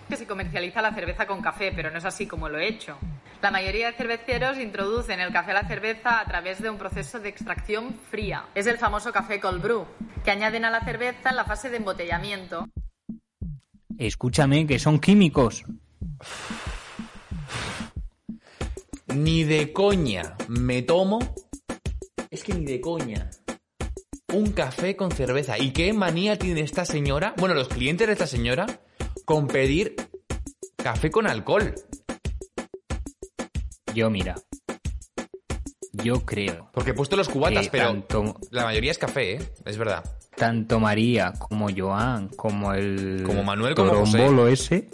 [0.09, 2.97] que se comercializa la cerveza con café, pero no es así como lo he hecho.
[3.41, 7.21] La mayoría de cerveceros introducen el café a la cerveza a través de un proceso
[7.21, 8.47] de extracción fría.
[8.57, 9.87] Es el famoso café cold brew,
[10.25, 12.67] que añaden a la cerveza en la fase de embotellamiento.
[13.97, 15.65] Escúchame, que son químicos.
[19.15, 21.21] Ni de coña me tomo.
[22.31, 23.31] Es que ni de coña.
[24.33, 25.59] Un café con cerveza.
[25.59, 27.35] ¿Y qué manía tiene esta señora?
[27.39, 28.67] Bueno, los clientes de esta señora
[29.25, 29.95] con pedir
[30.77, 31.75] café con alcohol.
[33.95, 34.35] Yo, mira.
[35.93, 36.71] Yo creo.
[36.73, 39.53] Porque he puesto los cubatas, pero tanto, la mayoría es café, ¿eh?
[39.65, 40.05] Es verdad.
[40.37, 43.23] tanto María como Joan, como el.
[43.25, 44.89] Como Manuel, como Torombolo ese.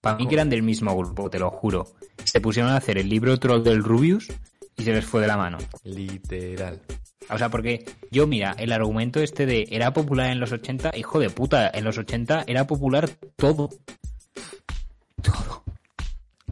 [0.00, 1.86] Para mí que eran del mismo grupo, te lo juro.
[2.24, 4.28] Se pusieron a hacer el libro Troll del Rubius
[4.76, 5.58] y se les fue de la mano.
[5.84, 6.80] Literal.
[7.30, 11.18] O sea, porque yo, mira, el argumento este de era popular en los 80, hijo
[11.18, 13.68] de puta, en los 80 era popular todo.
[15.20, 15.64] Todo.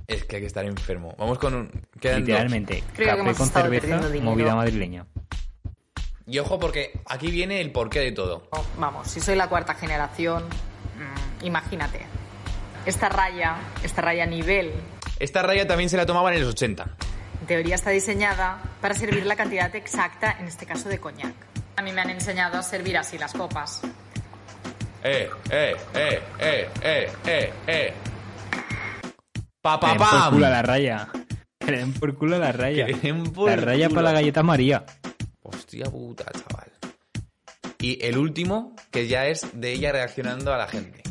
[0.06, 1.14] Es que hay que estar enfermo.
[1.18, 1.68] Vamos con un...
[2.00, 2.28] quedan dos.
[2.28, 2.84] Literalmente.
[2.94, 4.30] Creo que café hemos con cerveza, perdiendo dinero.
[4.30, 5.06] movida madrileña.
[6.28, 8.48] Y ojo porque aquí viene el porqué de todo.
[8.50, 12.00] Oh, Vamos, si soy la cuarta generación, mm, imagínate.
[12.84, 14.72] Esta raya, esta raya nivel,
[15.18, 16.84] Esta raya también se la tomaban en los 80.
[17.40, 21.34] en teoría está diseñada para servir la cantidad exacta, en este caso de coñac.
[21.76, 23.82] A mí me han enseñado a servir así las copas.
[25.04, 27.94] Eh, eh, eh, eh, eh, eh, eh.
[29.80, 31.08] Pa, por culo a la raya.
[31.58, 32.86] Que den por culo a la raya.
[32.86, 33.96] Que den por La raya culo.
[33.96, 34.84] para la galleta María.
[35.42, 36.70] Hostia puta, chaval.
[37.80, 41.02] Y el último, que ya es de ella reaccionando a la gente.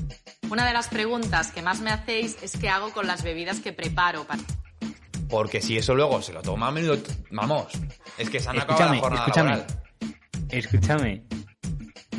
[0.49, 3.73] Una de las preguntas que más me hacéis es qué hago con las bebidas que
[3.73, 4.41] preparo para...
[5.29, 6.97] Porque si eso luego se lo toma a menudo...
[7.31, 7.67] Vamos,
[8.17, 9.49] es que se han acabado Escúchame, la jornada escúchame.
[9.49, 9.83] laboral.
[10.49, 11.23] Escúchame.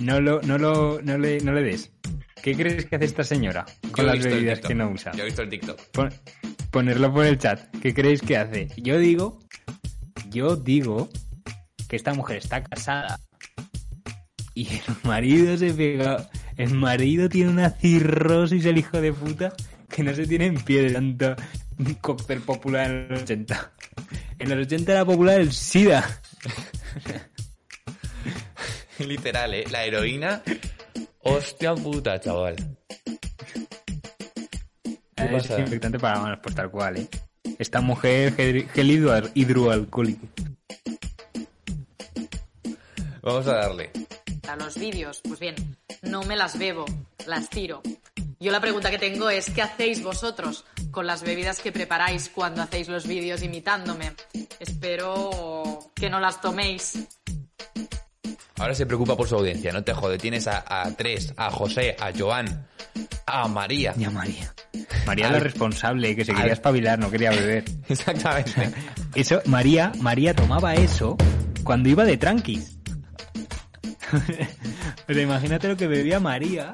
[0.00, 1.92] No lo, no lo, no le, no le des.
[2.46, 5.10] ¿Qué crees que hace esta señora con las bebidas que no usa?
[5.16, 5.80] Yo he visto el TikTok.
[5.90, 6.14] Pon-
[6.70, 7.60] ponerlo por el chat.
[7.82, 8.68] ¿Qué creéis que hace?
[8.76, 9.40] Yo digo,
[10.30, 11.08] yo digo
[11.88, 13.18] que esta mujer está casada
[14.54, 16.30] y el marido se pega.
[16.56, 19.52] El marido tiene una cirrosis, el hijo de puta,
[19.90, 21.34] que no se tiene en pie de tanto
[22.00, 23.72] cóctel popular en los 80.
[24.38, 26.20] En los 80 era popular el SIDA.
[29.00, 29.64] Literal, ¿eh?
[29.68, 30.42] La heroína...
[31.28, 32.54] Hostia puta, chaval.
[35.16, 35.56] Es pasa?
[35.56, 37.08] desinfectante para manos, pues tal cual, ¿eh?
[37.58, 40.26] Esta mujer gel gel hidro- hidroalcohólico.
[43.22, 43.90] Vamos a darle.
[44.42, 45.20] para los vídeos.
[45.26, 45.54] Pues bien,
[46.02, 46.84] no me las bebo,
[47.26, 47.82] las tiro.
[48.38, 52.62] Yo la pregunta que tengo es, ¿qué hacéis vosotros con las bebidas que preparáis cuando
[52.62, 54.12] hacéis los vídeos imitándome?
[54.60, 56.92] Espero que no las toméis.
[58.58, 60.18] Ahora se preocupa por su audiencia, no te jode.
[60.18, 62.66] Tienes a, a tres, a José, a Joan,
[63.26, 63.92] a María.
[63.96, 64.52] Ya María.
[65.06, 67.64] María Al- la responsable, que se al- quería espabilar, no quería beber.
[67.88, 68.70] Exactamente.
[69.14, 71.16] Eso, María, María tomaba eso
[71.64, 72.78] cuando iba de tranquis.
[75.06, 76.72] Pero imagínate lo que bebía María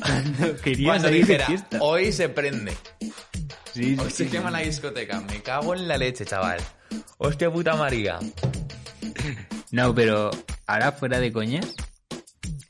[0.00, 1.78] cuando quería Cuando salir de dijera, fiesta.
[1.80, 2.72] hoy se prende,
[3.72, 4.30] Sí, hoy sí, se sí.
[4.30, 6.58] quema la discoteca, me cago en la leche, chaval.
[7.18, 8.18] Hostia puta María.
[9.70, 10.30] No, pero
[10.66, 11.74] ahora fuera de coñas,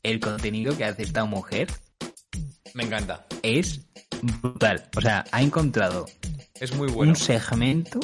[0.03, 1.69] el contenido que hace esta mujer
[2.75, 3.27] Me encanta.
[3.43, 3.81] es
[4.41, 4.89] brutal.
[4.97, 6.07] O sea, ha encontrado
[6.61, 7.13] Es muy bueno.
[7.13, 8.01] un segmento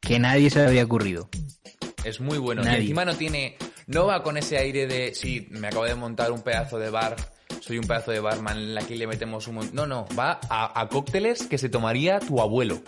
[0.00, 1.28] que nadie se le había ocurrido.
[2.04, 2.62] Es muy bueno.
[2.62, 2.80] Y Nadie.
[2.80, 3.56] encima no tiene.
[3.86, 5.14] No va con ese aire de.
[5.14, 7.16] Sí, me acabo de montar un pedazo de bar.
[7.60, 8.76] Soy un pedazo de barman.
[8.76, 9.54] Aquí le metemos un.
[9.56, 9.70] mon-".
[9.72, 10.06] No, no.
[10.18, 12.82] Va a, a cócteles que se tomaría tu abuelo.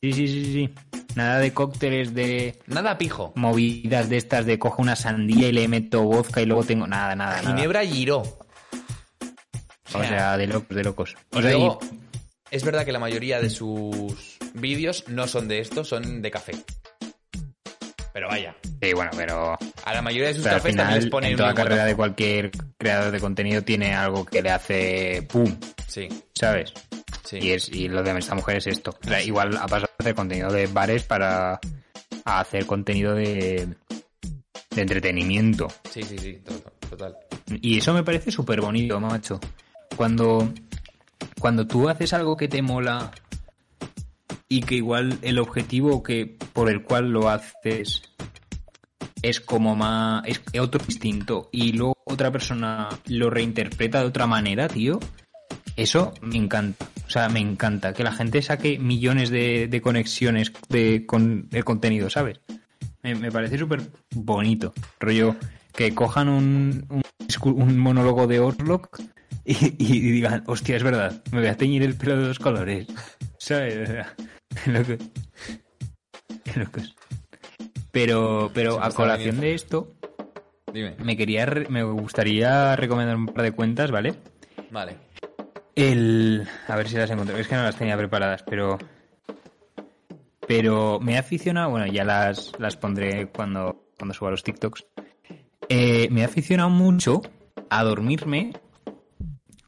[0.00, 0.74] Sí, sí, sí, sí.
[1.16, 3.32] Nada de cócteles de Nada pijo.
[3.34, 7.16] movidas de estas de cojo una sandía y le meto vodka y luego tengo nada,
[7.16, 7.56] nada, nada.
[7.56, 8.22] Ginebra Giró.
[9.94, 11.16] O sea, de locos, de locos.
[11.32, 11.96] O sea, luego, y-
[12.50, 16.52] es verdad que la mayoría de sus vídeos no son de esto, son de café.
[18.12, 18.54] Pero vaya.
[18.82, 21.54] sí, bueno, pero, A la mayoría de sus cafés también les final ponen en toda
[21.54, 25.54] carrera de cualquier creador de contenido tiene algo que le hace pum,
[25.86, 26.72] Sí, ¿sabes?
[27.26, 27.38] Sí.
[27.40, 28.96] Y es y lo de esta mujer es esto.
[29.04, 31.60] O sea, igual ha pasado a hacer contenido de bares para
[32.24, 33.68] a hacer contenido de,
[34.70, 35.68] de entretenimiento.
[35.90, 37.16] Sí, sí, sí, to- total.
[37.60, 39.38] Y eso me parece súper bonito, macho.
[39.96, 40.52] Cuando,
[41.38, 43.10] cuando tú haces algo que te mola
[44.48, 48.02] y que igual el objetivo que por el cual lo haces
[49.22, 54.68] es como más es otro distinto y luego otra persona lo reinterpreta de otra manera,
[54.68, 55.00] tío.
[55.76, 56.86] Eso me encanta.
[57.06, 61.64] O sea, me encanta que la gente saque millones de, de conexiones de, con el
[61.64, 62.40] contenido, ¿sabes?
[63.02, 63.82] Me, me parece súper
[64.14, 64.74] bonito.
[64.98, 65.36] Rollo,
[65.72, 67.02] que cojan un, un,
[67.52, 69.00] un monólogo de Orlok
[69.44, 72.88] y, y digan, hostia, es verdad, me voy a teñir el pelo de dos colores.
[73.38, 73.88] ¿Sabes?
[74.64, 75.04] Qué loco.
[76.44, 76.96] Qué locos.
[77.92, 79.94] Pero, pero a colación de esto,
[80.72, 80.96] Dime.
[81.02, 84.14] me quería, me gustaría recomendar un par de cuentas, ¿vale?
[84.70, 85.05] Vale.
[85.76, 86.48] El.
[86.66, 87.36] A ver si las encuentro.
[87.36, 88.78] Es que no las tenía preparadas, pero.
[90.48, 91.70] Pero me he aficionado.
[91.70, 94.86] Bueno, ya las, las pondré cuando, cuando suba los TikToks.
[95.68, 97.20] Eh, me he aficionado mucho
[97.68, 98.52] a dormirme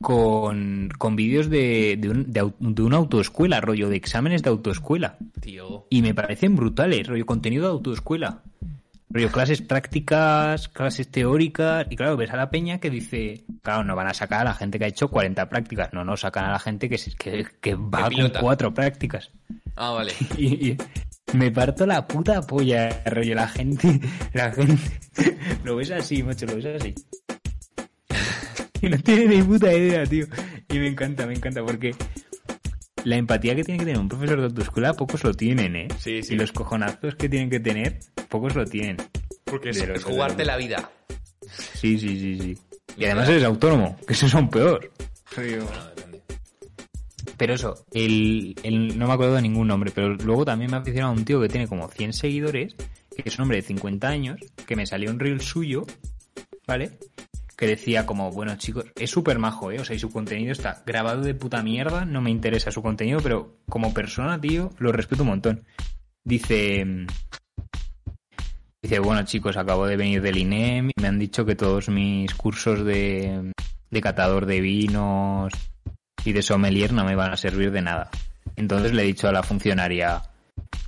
[0.00, 5.18] con, con vídeos de, de, un- de de una autoescuela, rollo de exámenes de autoescuela.
[5.40, 5.86] Tío.
[5.90, 8.42] Y me parecen brutales, rollo contenido de autoescuela.
[9.10, 11.86] Rollo clases prácticas, clases teóricas.
[11.90, 14.54] Y claro, ves a la peña que dice, claro, no van a sacar a la
[14.54, 15.92] gente que ha hecho 40 prácticas.
[15.92, 19.30] No, no, sacan a la gente que, que, que va con cuatro prácticas.
[19.76, 20.12] Ah, vale.
[20.36, 20.76] Y, y
[21.32, 24.00] me parto la puta polla, rollo, la gente,
[24.32, 24.98] la gente,
[25.64, 26.94] lo ves así, macho, lo ves así.
[28.80, 30.26] Y no tiene ni puta idea, tío.
[30.68, 31.94] Y me encanta, me encanta, porque
[33.08, 35.88] la empatía que tiene que tener un profesor de autoescuela, pocos lo tienen, ¿eh?
[35.98, 36.34] Sí, sí.
[36.34, 37.98] Y los cojonazos que tienen que tener,
[38.28, 38.98] pocos lo tienen.
[39.44, 40.90] Porque es, jugarte la vida.
[41.74, 42.58] Sí, sí, sí, sí.
[42.98, 44.92] Y además eres autónomo, que eso son peor.
[45.34, 45.64] Bueno,
[45.96, 46.22] depende.
[47.38, 50.80] Pero eso, el, el- no me acuerdo de ningún nombre, pero luego también me ha
[50.80, 52.74] aficionado a un tío que tiene como 100 seguidores,
[53.16, 55.86] que es un hombre de 50 años, que me salió un reel suyo,
[56.66, 56.98] ¿vale?
[57.58, 59.80] Que decía como, bueno chicos, es súper majo, ¿eh?
[59.80, 63.18] O sea, y su contenido está grabado de puta mierda, no me interesa su contenido,
[63.20, 65.64] pero como persona, tío, lo respeto un montón.
[66.24, 66.86] Dice...
[68.80, 72.32] Dice, bueno chicos, acabo de venir del INEM y me han dicho que todos mis
[72.36, 73.52] cursos de,
[73.90, 75.52] de catador de vinos
[76.24, 78.08] y de sommelier no me van a servir de nada.
[78.54, 80.22] Entonces le he dicho a la funcionaria,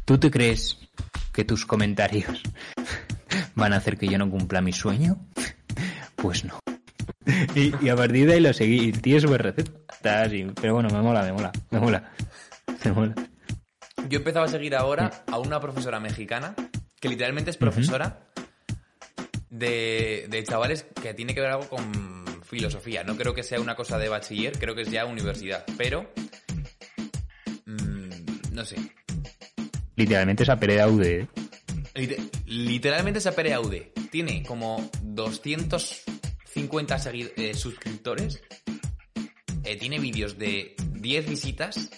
[0.05, 0.79] ¿tú te crees
[1.33, 2.43] que tus comentarios
[3.55, 5.19] van a hacer que yo no cumpla mi sueño?
[6.17, 6.59] Pues no.
[7.55, 8.89] Y, y a partir de ahí lo seguí.
[8.89, 10.47] Y tío es súper receta, así.
[10.61, 12.13] Pero bueno, me mola, me mola, me mola.
[12.85, 13.15] Me mola.
[14.09, 16.55] Yo empezaba a seguir ahora a una profesora mexicana,
[17.01, 18.21] que literalmente es profesora
[19.51, 23.05] de, de chavales que tiene que ver algo con filosofía.
[23.05, 25.65] No creo que sea una cosa de bachiller, creo que es ya universidad.
[25.77, 26.11] Pero...
[27.67, 28.77] mm, no sé.
[29.97, 31.03] Literalmente esa pereda UD.
[31.03, 31.29] ¿eh?
[31.95, 38.41] Lite- Literalmente esa Pere Aude tiene como 250 segui- eh, suscriptores.
[39.65, 41.91] Eh, tiene vídeos de 10 visitas.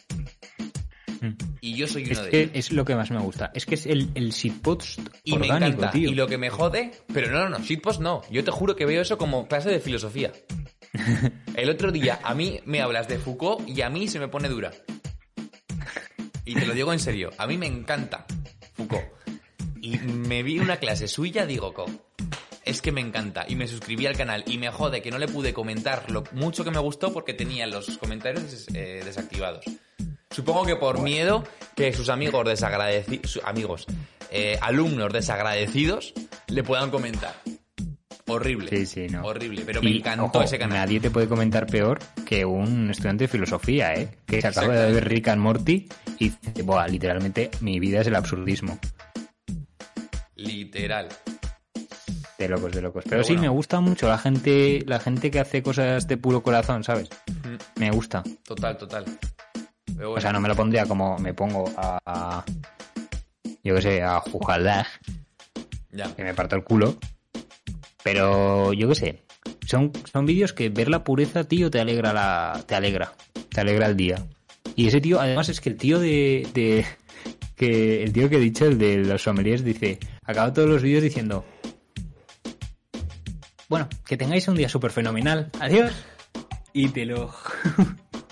[1.21, 1.31] Mm.
[1.61, 2.51] Y yo soy Es uno de que ellos.
[2.55, 3.53] es lo que más me gusta.
[3.55, 5.91] Es que es el, el shitpost Y me orgánico, encanta.
[5.93, 6.11] tío.
[6.11, 8.23] Y lo que me jode, pero no, no, no, shitpost no.
[8.31, 10.33] Yo te juro que veo eso como clase de filosofía.
[11.55, 14.49] El otro día a mí me hablas de Foucault y a mí se me pone
[14.49, 14.73] dura.
[16.45, 18.27] Y te lo digo en serio, a mí me encanta
[18.75, 19.05] Foucault.
[19.83, 21.87] Y me vi una clase suya, digo, co,
[22.65, 23.45] es que me encanta.
[23.49, 26.63] Y me suscribí al canal y me jode que no le pude comentar lo mucho
[26.63, 29.65] que me gustó porque tenía los comentarios eh, desactivados.
[30.31, 31.43] Supongo que por miedo
[31.75, 33.87] que sus amigos desagradecidos, amigos,
[34.31, 36.15] eh, alumnos desagradecidos
[36.47, 37.35] le puedan comentar.
[38.29, 38.69] Horrible.
[38.71, 39.25] Sí, sí, no.
[39.25, 40.79] Horrible, pero me encantó ojo, ese canal.
[40.79, 44.17] Nadie te puede comentar peor que un estudiante de filosofía, ¿eh?
[44.27, 45.89] Que se acaba de ver Rick and Morty
[46.21, 46.31] y
[46.63, 48.79] Buah, literalmente mi vida es el absurdismo.
[50.43, 51.09] Literal.
[52.39, 53.05] De locos, de locos.
[53.05, 53.43] Pero, Pero sí, bueno.
[53.43, 57.09] me gusta mucho la gente, la gente que hace cosas de puro corazón, ¿sabes?
[57.45, 58.23] Mm, Me gusta.
[58.45, 59.05] Total, total.
[59.87, 62.45] Pero bueno, O sea, no me lo pondría como me pongo a, a-
[63.63, 64.87] yo qué sé, a jugar
[65.93, 66.15] ya.
[66.17, 66.97] que me parto el culo.
[68.03, 69.23] Pero yo qué sé,
[69.67, 73.13] son, son vídeos que ver la pureza, tío, te alegra la, te alegra,
[73.51, 74.27] te alegra el día.
[74.75, 76.85] Y ese tío, además es que el tío de, de
[77.63, 81.05] que el tío que he dicho, el de los sommeliers, dice, acaba todos los vídeos
[81.05, 81.45] diciendo,
[83.69, 85.93] bueno, que tengáis un día súper fenomenal, adiós.
[86.73, 87.33] Y te lo...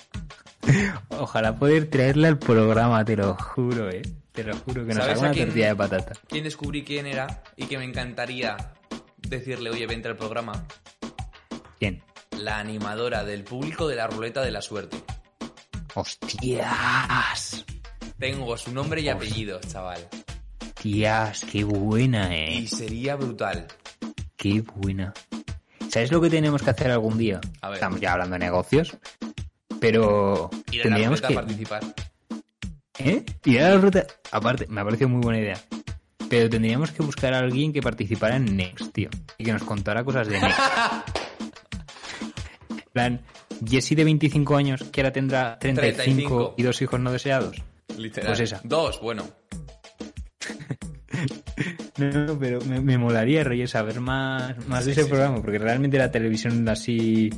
[1.10, 4.02] Ojalá poder traerle al programa, te lo juro, eh.
[4.32, 5.46] Te lo juro, que nos ¿Sabes haga una quién?
[5.46, 6.12] tortilla de patata.
[6.28, 8.56] ¿Quién descubrí quién era y que me encantaría
[9.16, 10.66] decirle, oye, vente al programa?
[11.78, 12.02] ¿Quién?
[12.36, 14.96] La animadora del público de la ruleta de la suerte.
[15.94, 17.64] ¡Hostias!
[18.20, 20.06] Tengo su nombre y apellido, chaval.
[20.74, 22.66] Tías, qué buena, Y eh.
[22.68, 23.66] sería brutal.
[24.36, 25.14] Qué buena.
[25.88, 27.40] ¿Sabes lo que tenemos que hacer algún día?
[27.62, 27.76] A ver.
[27.76, 28.94] Estamos ya hablando de negocios.
[29.80, 31.32] Pero Ir a tendríamos que.
[31.32, 31.82] a participar.
[32.98, 33.24] ¿Eh?
[33.46, 34.06] Ir a la ruta.
[34.32, 35.58] Aparte, me ha parecido muy buena idea.
[36.28, 39.08] Pero tendríamos que buscar a alguien que participara en Next, tío.
[39.38, 40.58] Y que nos contara cosas de Next.
[42.70, 43.20] En plan,
[43.64, 46.54] Jessie de 25 años que ahora tendrá 35, 35.
[46.58, 47.62] y dos hijos no deseados.
[47.98, 48.28] Literal.
[48.28, 48.60] Pues esa.
[48.64, 49.24] Dos, bueno.
[51.98, 55.08] No, pero me, me molaría, Reyes, saber más, más de ese sí.
[55.10, 57.28] programa, porque realmente la televisión así,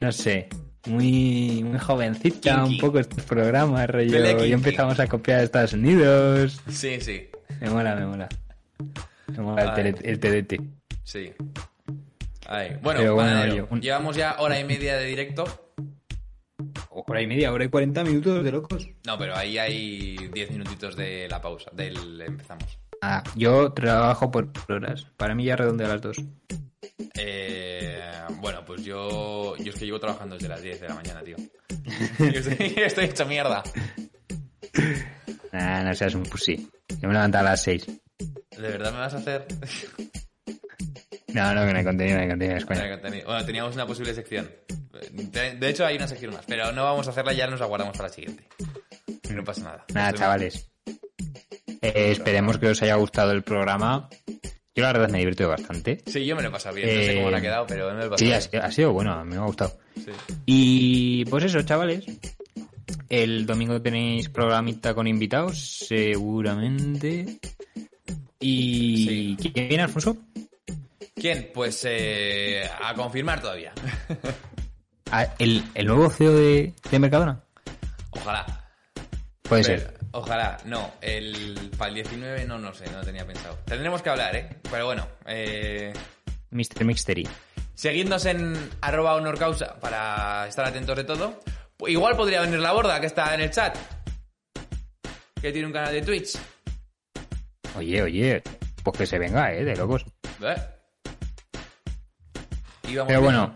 [0.00, 0.48] no sé,
[0.86, 2.74] muy, muy jovencita, Kinky.
[2.74, 6.60] un poco estos programas, Tele y empezamos a copiar a Estados Unidos.
[6.68, 7.28] Sí, sí.
[7.60, 8.28] Me mola, me mola.
[9.36, 10.60] Me mola el, el TDT.
[11.02, 11.32] Sí.
[12.46, 15.69] Ay, Bueno, bueno, un- llevamos ya hora y media de directo.
[16.92, 18.88] Hora y media, hora y 40 minutos de locos.
[19.06, 22.78] No, pero ahí hay 10 minutitos de la pausa, del empezamos.
[23.00, 25.06] Ah, yo trabajo por horas.
[25.16, 26.16] Para mí ya redondea las dos.
[27.14, 28.02] Eh,
[28.40, 31.36] bueno, pues yo, yo es que llevo trabajando desde las 10 de la mañana, tío.
[32.18, 33.62] Yo estoy, estoy hecho mierda.
[35.52, 36.68] Nah, no seas un pussy.
[37.00, 37.86] Yo me levanto a las 6.
[37.86, 39.46] ¿De verdad me vas a hacer?
[41.28, 42.98] No, no, que no hay contenido, no hay contenido, es coña.
[43.24, 44.50] Bueno, teníamos una posible sección.
[45.12, 48.08] De, hecho, hay una sección más, pero no vamos a hacerla, ya nos aguardamos para
[48.08, 48.44] la siguiente.
[49.32, 49.84] No pasa nada.
[49.94, 50.70] Nada, chavales.
[51.82, 54.08] Eh, esperemos que os haya gustado el programa.
[54.74, 56.00] Yo la verdad me he divertido bastante.
[56.06, 56.88] Sí, yo me lo he pasado bien.
[56.88, 58.36] No sé Eh, cómo me ha quedado, pero me lo he pasado Sí, bien.
[58.36, 59.78] ha, sido- ha sido bueno, a mí me ha gustado.
[59.96, 60.10] Sí.
[60.46, 62.04] Y pues eso, chavales.
[63.08, 65.58] El domingo tenéis programita con invitados,
[65.88, 67.38] seguramente.
[68.38, 70.16] ¿Y quién viene, Alfonso?
[71.14, 71.50] ¿Quién?
[71.52, 73.72] Pues eh, a confirmar todavía.
[75.12, 77.40] Ah, ¿El, el nuevo CEO de, de Mercadona?
[78.10, 78.46] Ojalá.
[79.42, 79.98] Puede Pero- ser.
[80.12, 80.56] Ojalá.
[80.64, 83.56] No, el, para el 19 no, no sé, no tenía pensado.
[83.64, 84.48] Tendremos que hablar, ¿eh?
[84.70, 85.92] Pero bueno, eh,
[86.50, 86.84] Mr.
[86.84, 87.28] Mixtery.
[87.74, 91.40] seguidnos en arroba honorcausa para estar atentos de todo.
[91.86, 93.76] Igual podría venir la borda, que está en el chat.
[95.40, 96.36] Que tiene un canal de Twitch.
[97.76, 98.42] Oye, oye,
[98.82, 100.04] pues que se venga, eh, de locos.
[100.42, 100.56] ¿Eh?
[102.82, 103.54] Pero bueno,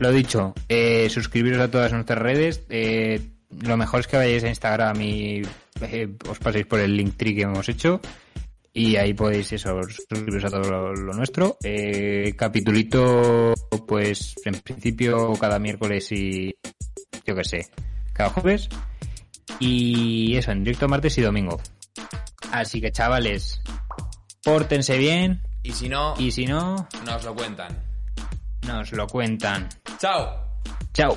[0.00, 2.62] lo dicho, eh, suscribiros a todas nuestras redes.
[2.70, 3.20] eh,
[3.62, 5.42] lo mejor es que vayáis a Instagram y
[5.82, 8.00] eh, os paséis por el link tree que hemos hecho.
[8.72, 11.58] Y ahí podéis eso, suscribiros a todo lo, lo nuestro.
[11.62, 13.52] Eh, capitulito,
[13.86, 16.54] pues en principio cada miércoles y
[17.26, 17.70] yo qué sé,
[18.14, 18.68] cada jueves.
[19.58, 21.60] Y eso, en directo martes y domingo.
[22.52, 23.60] Así que chavales,
[24.42, 27.89] pórtense bien Y si no, y si no, nos lo cuentan.
[28.66, 29.68] Nos lo cuentan.
[29.98, 30.62] ¡Chao!
[30.92, 31.16] Chao.